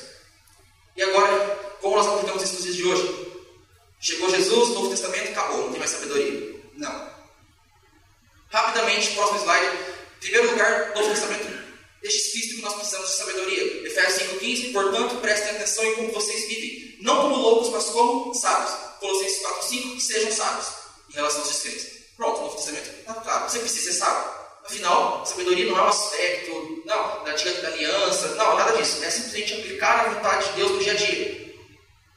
[0.97, 3.26] E agora, como nós aplicamos isso nos dias de hoje?
[4.01, 6.61] Chegou Jesus, Novo Testamento, acabou, não tem mais sabedoria.
[6.74, 7.11] Não.
[8.51, 9.89] Rapidamente, próximo slide.
[10.21, 11.49] Em primeiro lugar, Novo Testamento
[12.03, 13.87] deixa explícito que nós precisamos de sabedoria.
[13.87, 16.99] Efésios 5,15, portanto, prestem atenção em como vocês vivem.
[17.01, 18.71] Não como loucos, mas como sábios.
[19.01, 20.66] Colossenses 4,5, que sejam sábios
[21.09, 21.87] em relação aos descrentes.
[22.18, 22.91] Pronto, Novo Testamento.
[22.91, 24.31] Está claro, você precisa ser sábio.
[24.66, 29.03] Afinal, sabedoria não é um aspecto, não, da antiga aliança, não, nada disso.
[29.03, 31.55] É simplesmente aplicar a vontade de Deus no dia a dia.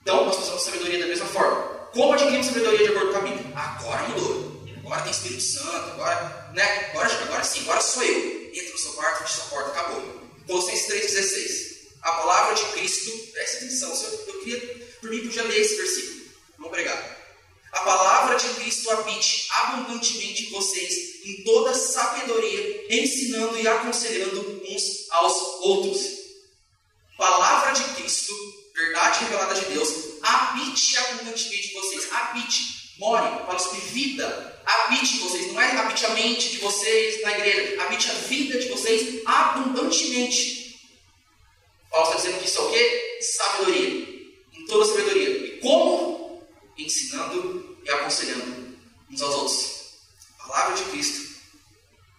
[0.02, 1.62] Então, nós precisamos de sabedoria da mesma forma.
[1.94, 3.54] Como adquirimos sabedoria de acordo com a Bíblia?
[3.56, 4.53] Agora mudou.
[4.84, 6.90] Agora tem Espírito Santo, agora, né?
[6.90, 8.52] Agora, agora sim, agora sou eu.
[8.54, 10.24] Entra no seu quarto, fecha sua porta, acabou.
[10.46, 11.74] Colossenses 3,16.
[12.02, 16.26] A palavra de Cristo, preste atenção, eu, eu queria, por mim, podia ler esse versículo.
[16.58, 17.18] Vamos pregar.
[17.72, 25.08] A palavra de Cristo habite abundantemente em vocês, em toda sabedoria, ensinando e aconselhando uns
[25.10, 26.02] aos outros.
[27.18, 28.34] Palavra de Cristo,
[28.76, 29.90] verdade revelada de Deus,
[30.22, 32.12] habite abundantemente em vocês.
[32.12, 34.53] Habite, more, fala sobre vida.
[34.66, 38.70] Habite vocês, não é habite a mente de vocês na igreja, habite a vida de
[38.70, 40.80] vocês abundantemente.
[41.90, 43.20] Paulo está dizendo que isso é o quê?
[43.22, 44.14] Sabedoria.
[44.54, 45.30] Em toda sabedoria.
[45.30, 46.14] E como?
[46.78, 48.78] ensinando e aconselhando
[49.10, 49.84] uns aos outros.
[50.38, 51.40] Palavra de Cristo,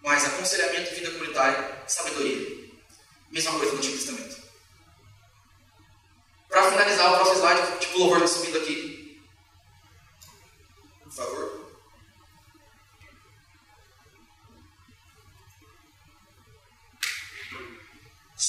[0.01, 2.69] mas aconselhamento vida comunitária, sabedoria.
[3.31, 4.35] Mesma coisa no Antigo Testamento.
[6.49, 9.21] Para finalizar o próximo slide, tipo louvor está subindo aqui.
[11.03, 11.54] Por favor.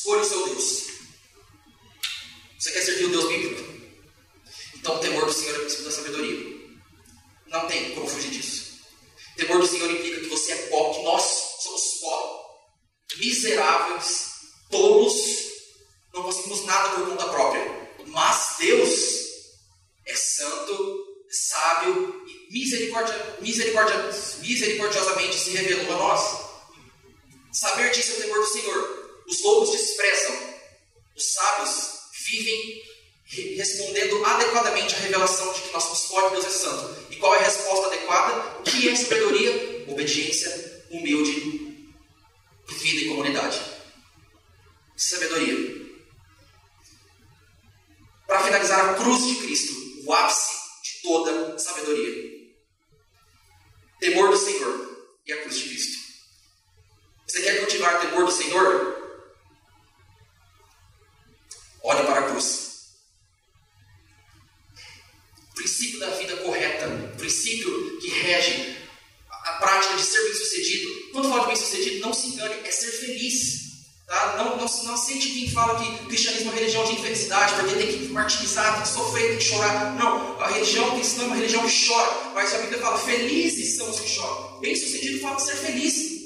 [0.06, 0.86] Escolha o seu Deus.
[2.60, 3.72] Você quer servir o Deus bíblico?
[4.76, 6.60] Então, o temor do Senhor é o princípio da sabedoria.
[7.48, 8.82] Não tem como fugir disso.
[9.32, 11.22] O temor do Senhor implica que você é pobre, que nós
[11.58, 12.46] somos pobres,
[13.16, 14.30] miseráveis,
[14.70, 15.14] tolos,
[16.14, 17.90] não conseguimos nada por conta própria.
[18.06, 18.90] Mas Deus
[20.06, 26.46] é santo, sábio e misericordia, misericordia, misericordiosamente se revelou a nós.
[27.52, 29.05] Saber disso é o temor do Senhor.
[29.26, 30.36] Os loucos desprezam,
[31.16, 31.96] os sábios
[32.26, 32.82] vivem
[33.56, 37.12] respondendo adequadamente à revelação de que nós somos fortes, Deus é santo.
[37.12, 38.60] E qual é a resposta adequada?
[38.60, 39.84] O que é sabedoria?
[39.88, 41.92] Obediência, humilde,
[42.68, 43.60] vida em comunidade.
[44.96, 45.86] Sabedoria.
[48.26, 49.74] Para finalizar, a cruz de Cristo,
[50.04, 52.36] o ápice de toda sabedoria.
[54.00, 56.06] Temor do Senhor e a cruz de Cristo.
[57.26, 58.95] Você quer cultivar o temor do Senhor?
[61.86, 62.66] Olhe para a cruz
[65.56, 68.76] princípio da vida correta, o princípio que rege
[69.30, 70.88] a, prática de ser bem-sucedido.
[71.12, 73.66] Quando falo de bem-sucedido, não se engane, é ser feliz.
[74.06, 74.36] Tá?
[74.36, 77.86] Não, não, não aceite quem fala que o cristianismo é religião de infelicidade, porque tem
[77.88, 79.94] que martirizar, tem que sofrer, tem que chorar.
[79.96, 83.90] Não, a religião cristã é uma religião que chora, mas a Bíblia fala: felizes são
[83.90, 84.60] os que choram.
[84.60, 86.16] Bem-sucedido fala de ser feliz.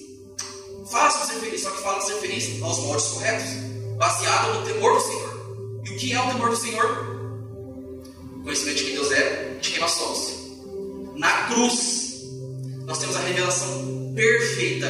[0.90, 3.48] Fala sobre ser feliz, só que fala de ser feliz aos moldes corretos,
[3.96, 5.29] baseado no temor do Senhor.
[5.84, 7.20] E o que é o temor do Senhor?
[8.42, 10.40] conhecimento de quem Deus é, de quem nós somos.
[11.16, 12.22] Na cruz,
[12.86, 14.88] nós temos a revelação perfeita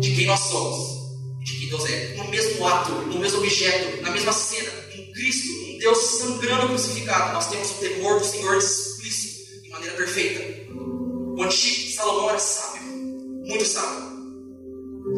[0.00, 0.98] de quem nós somos
[1.48, 2.14] de quem Deus é.
[2.16, 7.32] No mesmo ato, no mesmo objeto, na mesma cena, em Cristo, um Deus sangrando crucificado,
[7.32, 10.72] nós temos o temor do Senhor explícito, de maneira perfeita.
[10.72, 14.08] O antigo Salomão era sábio, muito sábio,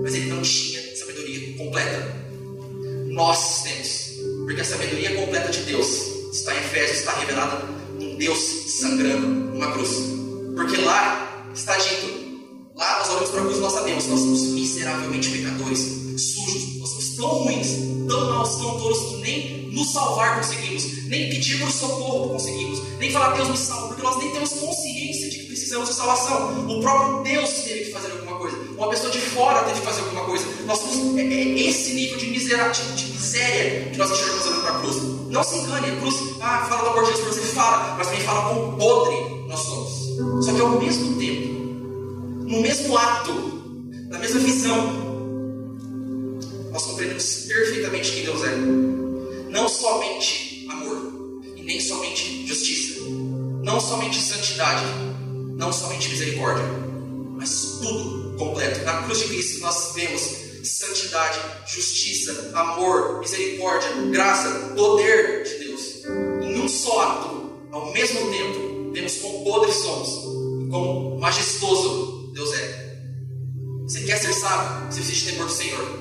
[0.02, 2.20] mas ele não tinha sabedoria completa.
[3.06, 3.99] Nós temos,
[4.50, 5.86] porque a sabedoria completa de Deus
[6.32, 7.64] está em Efésios, está revelada
[8.00, 8.36] um Deus
[8.80, 9.90] sangrando numa cruz.
[10.56, 14.40] Porque lá está dito, lá nós olhamos para a cruz e nós sabemos, nós somos
[14.48, 15.78] miseravelmente pecadores,
[16.18, 17.68] sujos, nós somos tão ruins,
[18.08, 23.12] tão maus, tão tolos que nem nos salvar conseguimos, nem pedir por socorro conseguimos, nem
[23.12, 26.68] falar Deus me salva, porque nós nem temos consciência de que precisamos de salvação.
[26.68, 30.00] O próprio Deus teve que fazer alguma coisa, uma pessoa de fora teve que fazer
[30.00, 30.44] alguma coisa.
[30.66, 34.76] Nós somos é, é esse nível de miserabilidade, de séria que nós enxergamos olhando para
[34.76, 34.96] a cruz.
[35.30, 38.22] Não se engane, a cruz, ah, fala do amor de Deus você, fala, mas também
[38.22, 40.44] fala quão podre nós somos.
[40.44, 41.48] Só que ao mesmo tempo,
[42.48, 43.32] no mesmo ato,
[44.08, 45.10] na mesma visão,
[46.72, 48.56] nós compreendemos perfeitamente quem Deus é.
[49.50, 53.00] Não somente amor, e nem somente justiça,
[53.62, 54.84] não somente santidade,
[55.56, 56.64] não somente misericórdia,
[57.36, 58.84] mas tudo completo.
[58.84, 66.04] Na cruz de Cristo nós vemos santidade, justiça, amor, misericórdia, graça, poder de Deus.
[66.42, 70.08] Em um só ato, ao mesmo tempo, vemos quão podres somos
[70.64, 72.90] e quão majestoso Deus é.
[73.84, 74.86] Você quer ser sábio?
[74.86, 76.00] Você precisa de temor do Senhor.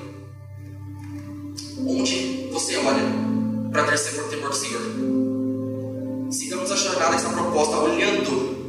[1.86, 3.02] Onde você olha
[3.72, 4.82] para ter temor, temor do Senhor?
[6.30, 8.60] Sigamos a jornada essa proposta olhando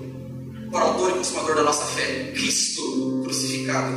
[0.71, 3.91] para o autor e consumador da nossa fé, Cristo crucificado.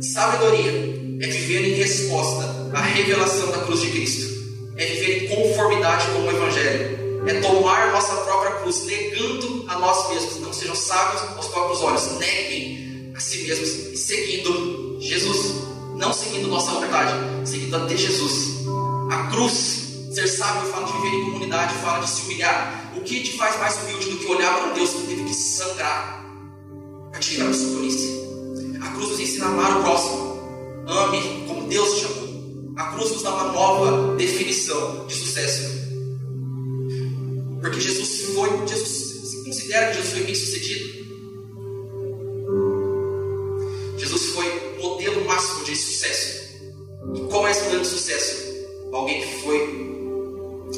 [0.00, 4.36] Sabedoria é viver em resposta à revelação da cruz de Cristo.
[4.76, 10.08] É viver em conformidade com o Evangelho é tomar nossa própria cruz, negando a nós
[10.10, 10.40] mesmos.
[10.40, 15.66] Não sejam sábios aos próprios olhos, neguem a si mesmos seguindo Jesus.
[15.96, 17.12] Não seguindo nossa vontade,
[17.44, 18.66] seguindo a de Jesus.
[19.10, 22.92] A cruz, ser sábio, fala de viver em comunidade, fala de se humilhar.
[22.96, 25.34] O que te faz mais humilde do que olhar para um Deus que teve que
[25.34, 26.24] sangrar
[27.10, 28.26] para te livrar da sua tolice?
[28.82, 30.25] A cruz nos ensina a amar o próximo.
[30.86, 32.72] Ame como Deus te amou.
[32.76, 35.62] A cruz nos dá uma nova definição de sucesso.
[37.60, 38.88] Porque Jesus foi, Jesus
[39.30, 41.06] se considera que Jesus foi bem sucedido.
[43.98, 44.46] Jesus foi
[44.78, 46.46] o modelo máximo de sucesso.
[47.14, 48.36] E qual é esse modelo de sucesso?
[48.92, 49.86] Alguém que foi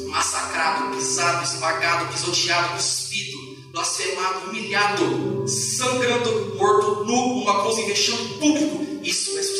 [0.07, 3.37] massacrado, pisado, esmagado, pisoteado, cuspido,
[3.71, 8.87] blasfemado, humilhado, sangrando, morto, nu, numa cruz em vexame público.
[9.03, 9.58] Isso é sucesso.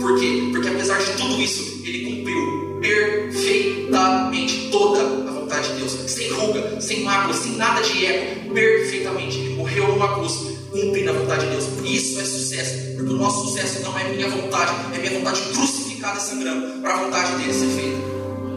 [0.00, 0.48] Por quê?
[0.52, 7.04] Porque apesar de tudo isso, ele cumpriu perfeitamente toda vontade de Deus, sem ruga, sem
[7.04, 9.38] mácula, sem nada de eco, perfeitamente.
[9.38, 10.32] Ele morreu numa cruz,
[10.70, 11.64] cumprindo a vontade de Deus.
[11.84, 16.18] Isso é sucesso, porque o nosso sucesso não é minha vontade, é minha vontade crucificada
[16.18, 17.96] sangrando para a vontade dele ser feita.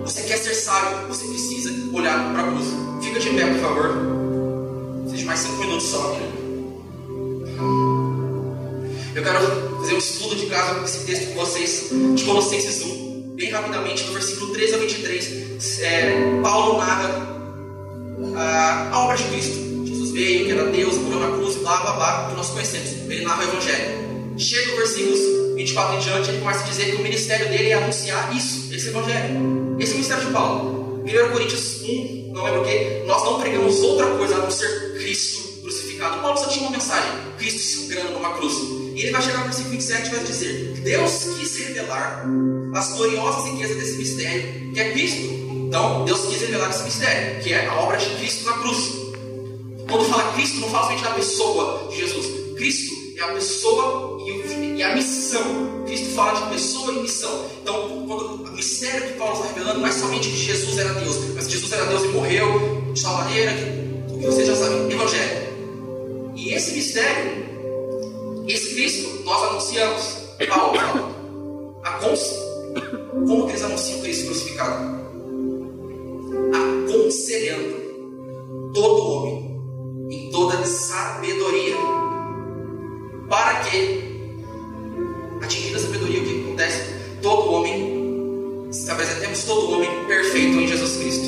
[0.03, 2.65] Você quer ser sábio, você precisa olhar para a cruz.
[3.03, 5.07] Fica de pé, por favor.
[5.09, 6.19] Seja mais cinco minutos só.
[9.15, 13.09] Eu quero fazer um estudo de casa com esse texto com vocês, de Colossenses 1
[13.35, 17.09] bem rapidamente, no versículo 13 a 23, é, Paulo narra
[18.35, 19.85] a, a obra de Cristo.
[19.85, 22.89] Jesus veio, que era Deus, morreu na cruz, blá blá blá, que nós conhecemos.
[23.09, 24.37] Ele narra o Evangelho.
[24.37, 25.19] Chega o versículos
[25.55, 28.89] 24 em diante, ele começa a dizer que o ministério dele é anunciar isso, esse
[28.89, 29.77] Evangelho.
[29.79, 31.03] Esse é o ministério de Paulo.
[31.05, 34.95] 1 Coríntios 1, não lembro o que, nós não pregamos outra coisa a não ser
[34.99, 36.21] Cristo crucificado.
[36.21, 38.78] Paulo só tinha uma mensagem: Cristo sangrando numa cruz.
[38.99, 42.25] E ele vai chegar no versículo 27 e vai dizer: Deus quis revelar
[42.75, 45.21] as gloriosas riquezas desse mistério, que é Cristo.
[45.67, 48.91] Então, Deus quis revelar esse mistério, que é a obra de Cristo na cruz.
[49.89, 52.55] Quando fala Cristo, não fala somente da pessoa de Jesus.
[52.57, 55.85] Cristo é a pessoa e a missão.
[55.85, 57.45] Cristo fala de pessoa e missão.
[57.61, 61.15] Então, quando o mistério que Paulo está revelando não é somente que Jesus era Deus,
[61.35, 65.49] mas Jesus era Deus e morreu de tal maneira que, que vocês já sabem, Evangelho.
[66.35, 67.48] E esse mistério,
[68.53, 70.29] esse Cristo, nós anunciamos.
[70.47, 71.99] Paulo fala, a
[73.27, 74.99] como que eles anunciam Cristo crucificado?
[76.53, 79.61] Aconselhando todo homem
[80.09, 81.75] em toda sabedoria.
[83.29, 84.01] Para que,
[85.41, 86.83] atingindo a sabedoria, o que acontece?
[87.21, 91.25] Todo homem, se apresentemos todo homem perfeito em Jesus Cristo.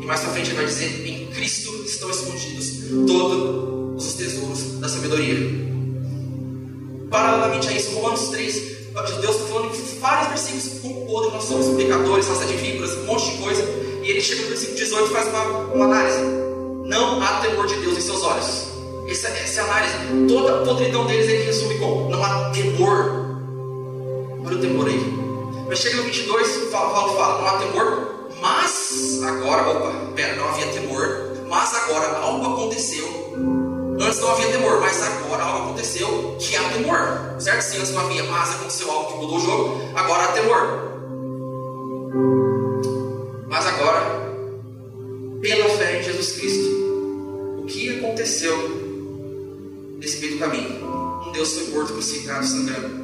[0.00, 2.72] E mais para frente ele vai dizer: em Cristo estão escondidos
[3.06, 5.41] todos os tesouros da sabedoria.
[7.12, 11.76] Paralelamente a isso, Romanos 3 Deus está falando em vários versículos como podre nós somos
[11.76, 13.62] pecadores, raça de víboras, um monte de coisa.
[14.02, 15.44] E ele chega no versículo 18 e faz uma,
[15.74, 16.18] uma análise.
[16.84, 18.68] Não há temor de Deus em seus olhos.
[19.08, 19.94] Essa, essa é análise.
[20.28, 23.38] Toda a podridão deles ele resume como: não há temor.
[24.44, 25.14] Olha o temor aí.
[25.68, 30.66] Mas chega no 22, Paulo fala: não há temor, mas agora, opa, pera, não havia
[30.66, 33.21] temor, mas agora algo aconteceu
[34.02, 37.40] Antes não havia temor, mas agora algo aconteceu que há temor.
[37.40, 37.62] Certo?
[37.62, 40.92] Se antes não havia, mas aconteceu algo que mudou o jogo, agora há temor.
[43.48, 44.00] Mas agora,
[45.40, 48.56] pela fé em Jesus Cristo, o que aconteceu
[49.98, 50.84] nesse meio do caminho?
[51.28, 53.02] Um Deus foi morto, crucificado, sangrando.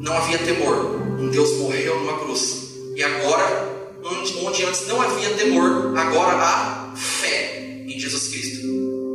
[0.00, 1.00] Não havia temor.
[1.18, 2.74] Um Deus morreu numa cruz.
[2.94, 7.54] E agora, onde, antes não havia temor, agora há fé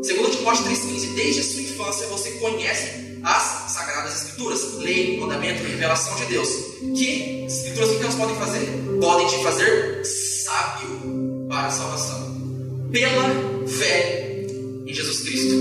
[0.09, 6.15] Segundo Timóteo 3,15, desde a sua infância você conhece as Sagradas Escrituras, lei, mandamento, revelação
[6.15, 6.49] de Deus.
[6.97, 8.67] Que escrituras que elas podem fazer?
[8.99, 12.89] Podem te fazer sábio para a salvação.
[12.91, 14.47] Pela fé
[14.87, 15.55] em Jesus Cristo.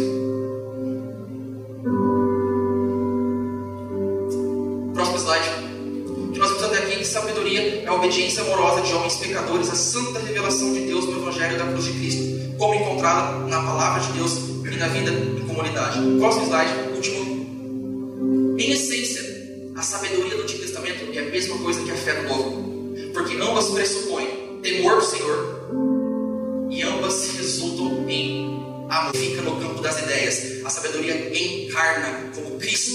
[4.94, 5.48] Próximo slide.
[6.06, 9.68] O que nós vimos até aqui é sabedoria é a obediência amorosa de homens pecadores
[9.68, 14.02] à santa revelação de Deus no Evangelho da cruz de Cristo, como encontrada na palavra
[14.02, 16.00] de Deus e na vida em comunidade.
[16.18, 18.58] Próximo slide, último.
[18.58, 19.22] Em essência,
[19.76, 23.36] a sabedoria do Antigo Testamento é a mesma coisa que a fé do Novo, porque
[23.36, 29.14] ambas pressupõem temor do Senhor e ambas resultam em amor.
[29.14, 30.64] Fica no campo das ideias.
[30.64, 32.92] A sabedoria encarna como Cristo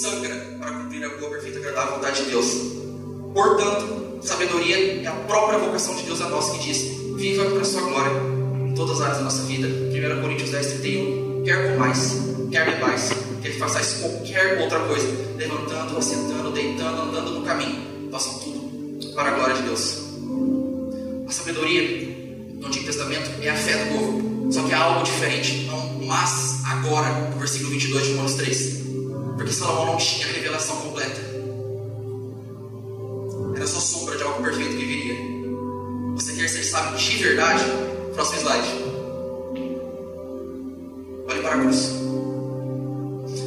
[0.00, 2.46] sangra para cumprir a boa, perfeita e agradável vontade de Deus.
[3.34, 6.78] Portanto, sabedoria é a própria vocação de Deus a nós que diz:
[7.16, 8.41] viva para a sua glória
[8.74, 9.68] todas as áreas da nossa vida.
[9.68, 11.42] 1 Coríntios 10, 31.
[11.44, 12.18] Quer mais,
[12.50, 13.10] quer bebais,
[13.42, 15.06] quer façais qualquer outra coisa,
[15.36, 20.02] levantando, assentando, deitando, andando no caminho, façam tudo para a glória de Deus.
[21.26, 21.82] A sabedoria
[22.60, 25.64] no Antigo Testamento é a fé do povo, só que é algo diferente.
[25.66, 28.82] Não, mas agora, no versículo 22 de Romanos 3,
[29.36, 31.20] porque Salomão não tinha a revelação completa.
[33.56, 35.14] Era só sombra de algo perfeito que viria.
[36.14, 37.64] Você quer ser sábio de verdade?
[38.14, 38.68] Próximo slide.
[41.28, 41.90] Olhe para a cruz.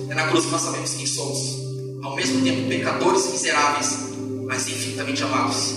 [0.10, 1.60] É na cruz que nós sabemos quem somos.
[2.04, 3.98] Ao mesmo tempo, pecadores miseráveis,
[4.46, 5.76] mas infinitamente amados.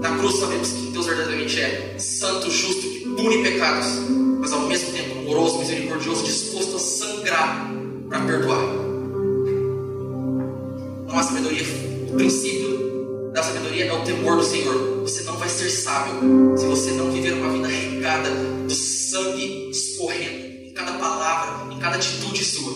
[0.00, 3.86] Na cruz sabemos que Deus verdadeiramente é santo, justo, que pune pecados,
[4.40, 7.70] mas ao mesmo tempo amoroso, misericordioso, disposto a sangrar
[8.08, 8.62] para perdoar.
[11.06, 11.64] Não há sabedoria.
[12.10, 14.91] O princípio da sabedoria é o temor do Senhor.
[15.02, 16.14] Você não vai ser sábio
[16.56, 21.96] se você não viver uma vida regada do sangue escorrendo em cada palavra, em cada
[21.96, 22.72] atitude sua.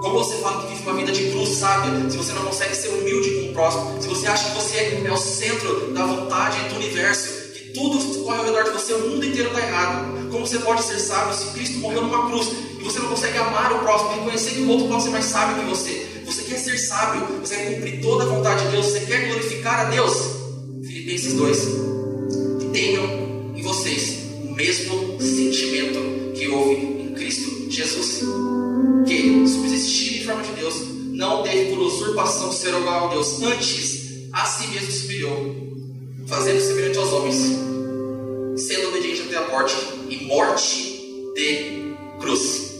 [0.00, 2.90] Como você fala que vive uma vida de cruz sábia, se você não consegue ser
[2.90, 6.76] humilde com o próximo, se você acha que você é o centro da vontade do
[6.76, 10.30] universo, que tudo corre ao redor de você, o mundo inteiro está errado.
[10.30, 12.48] Como você pode ser sábio se Cristo morreu numa cruz
[12.78, 15.64] e você não consegue amar o próximo, reconhecer que o outro pode ser mais sábio
[15.64, 16.22] que você?
[16.24, 19.80] Você quer ser sábio, você quer cumprir toda a vontade de Deus, você quer glorificar
[19.80, 20.39] a Deus?
[21.00, 21.58] Filipenses 2.
[22.60, 28.20] Que tenham em vocês o mesmo sentimento que houve em Cristo Jesus
[29.06, 30.74] que, subsistir em forma de Deus,
[31.12, 35.54] não teve por usurpação ser igual a Deus, antes a si mesmo se humilhou,
[36.26, 37.36] fazendo semelhante aos homens,
[38.56, 39.74] sendo obediente até a morte
[40.08, 41.00] e morte
[41.34, 42.74] de cruz.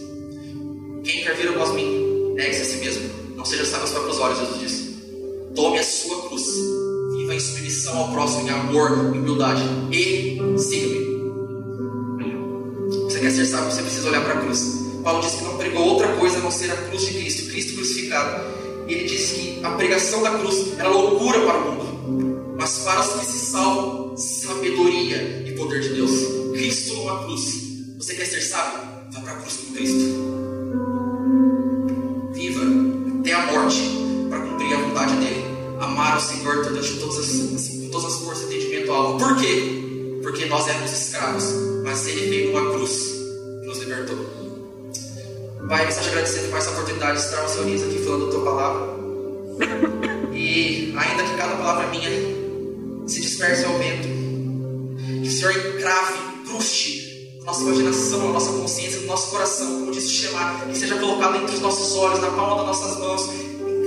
[1.04, 4.38] Quem quer vir após mim, negue-se a si mesmo, não seja sábio aos próprios olhos,
[4.38, 4.90] Jesus disse.
[5.54, 6.44] Tome a sua cruz,
[7.40, 9.62] submissão ao próximo, em amor, em humildade,
[9.92, 11.10] e siga-me.
[13.04, 14.80] Você quer ser sábio, você precisa olhar para a cruz.
[15.02, 17.74] Paulo diz que não pregou outra coisa a não ser a cruz de Cristo, Cristo
[17.74, 18.42] crucificado.
[18.86, 23.00] E ele diz que a pregação da cruz era loucura para o mundo, mas para
[23.00, 26.10] os que se salvam, sabedoria e poder de Deus.
[26.52, 27.70] Cristo numa cruz.
[27.98, 28.80] Você quer ser sábio?
[29.12, 30.39] Vá para a cruz com Cristo.
[36.20, 39.18] Senhor todas, todas as, com todas as forças de entendimento alvo.
[39.18, 40.18] Por quê?
[40.22, 41.44] Porque nós éramos escravos,
[41.84, 42.92] mas ele veio numa cruz
[43.62, 44.18] e nos libertou.
[45.68, 49.00] Pai, eu te agradecendo por essa oportunidade de estarmos reunidos aqui falando a tua palavra.
[50.32, 52.10] E ainda que cada palavra minha
[53.06, 54.08] se disperse ao vento,
[55.22, 59.92] que o Senhor encrave, cruste a nossa imaginação, a nossa consciência, o nosso coração, como
[59.92, 63.30] disse Shema, que seja colocado entre os nossos olhos, na palma das nossas mãos,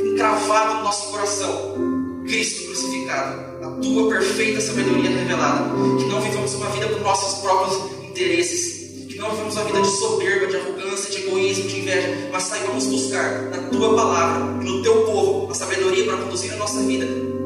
[0.06, 1.93] encravado no nosso coração.
[2.26, 5.64] Cristo crucificado, a tua perfeita sabedoria revelada.
[5.98, 9.88] Que não vivamos uma vida por nossos próprios interesses, que não vivamos uma vida de
[9.88, 14.82] soberba, de arrogância, de egoísmo, de inveja, mas saibamos buscar na tua palavra e no
[14.82, 17.06] teu povo a sabedoria para conduzir a nossa vida,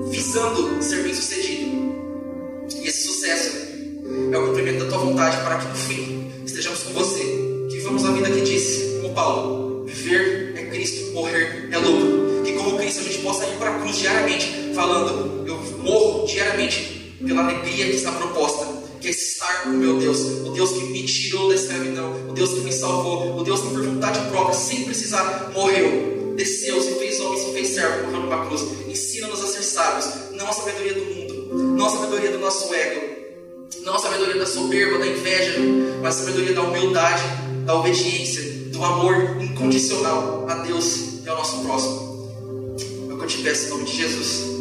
[0.10, 1.78] visando ser bem sucedido.
[2.76, 3.58] E esse sucesso
[4.32, 7.20] é o cumprimento da tua vontade para que no fim estejamos com você,
[7.70, 12.37] que vivamos a vida que disse, como Paulo: viver é Cristo, morrer é lucro.
[12.48, 17.14] Que como Cristo a gente possa ir para a cruz diariamente, falando: eu morro diariamente
[17.26, 21.04] pela alegria que está proposta que é estar com meu Deus, o Deus que me
[21.04, 24.86] tirou da escravidão, o Deus que me salvou, o Deus que por vontade própria, sem
[24.86, 28.62] precisar, morreu, desceu, se fez homem, se fez servo, morreu numa cruz.
[28.88, 33.02] Ensina-nos a ser sábios, não a sabedoria do mundo, não a sabedoria do nosso ego,
[33.84, 35.60] não a sabedoria da soberba, da inveja,
[36.02, 37.24] mas a sabedoria da humildade,
[37.66, 38.42] da obediência,
[38.72, 42.07] do amor incondicional a Deus e ao nosso próximo.
[43.20, 44.57] Eu te peço em nome de Jesus.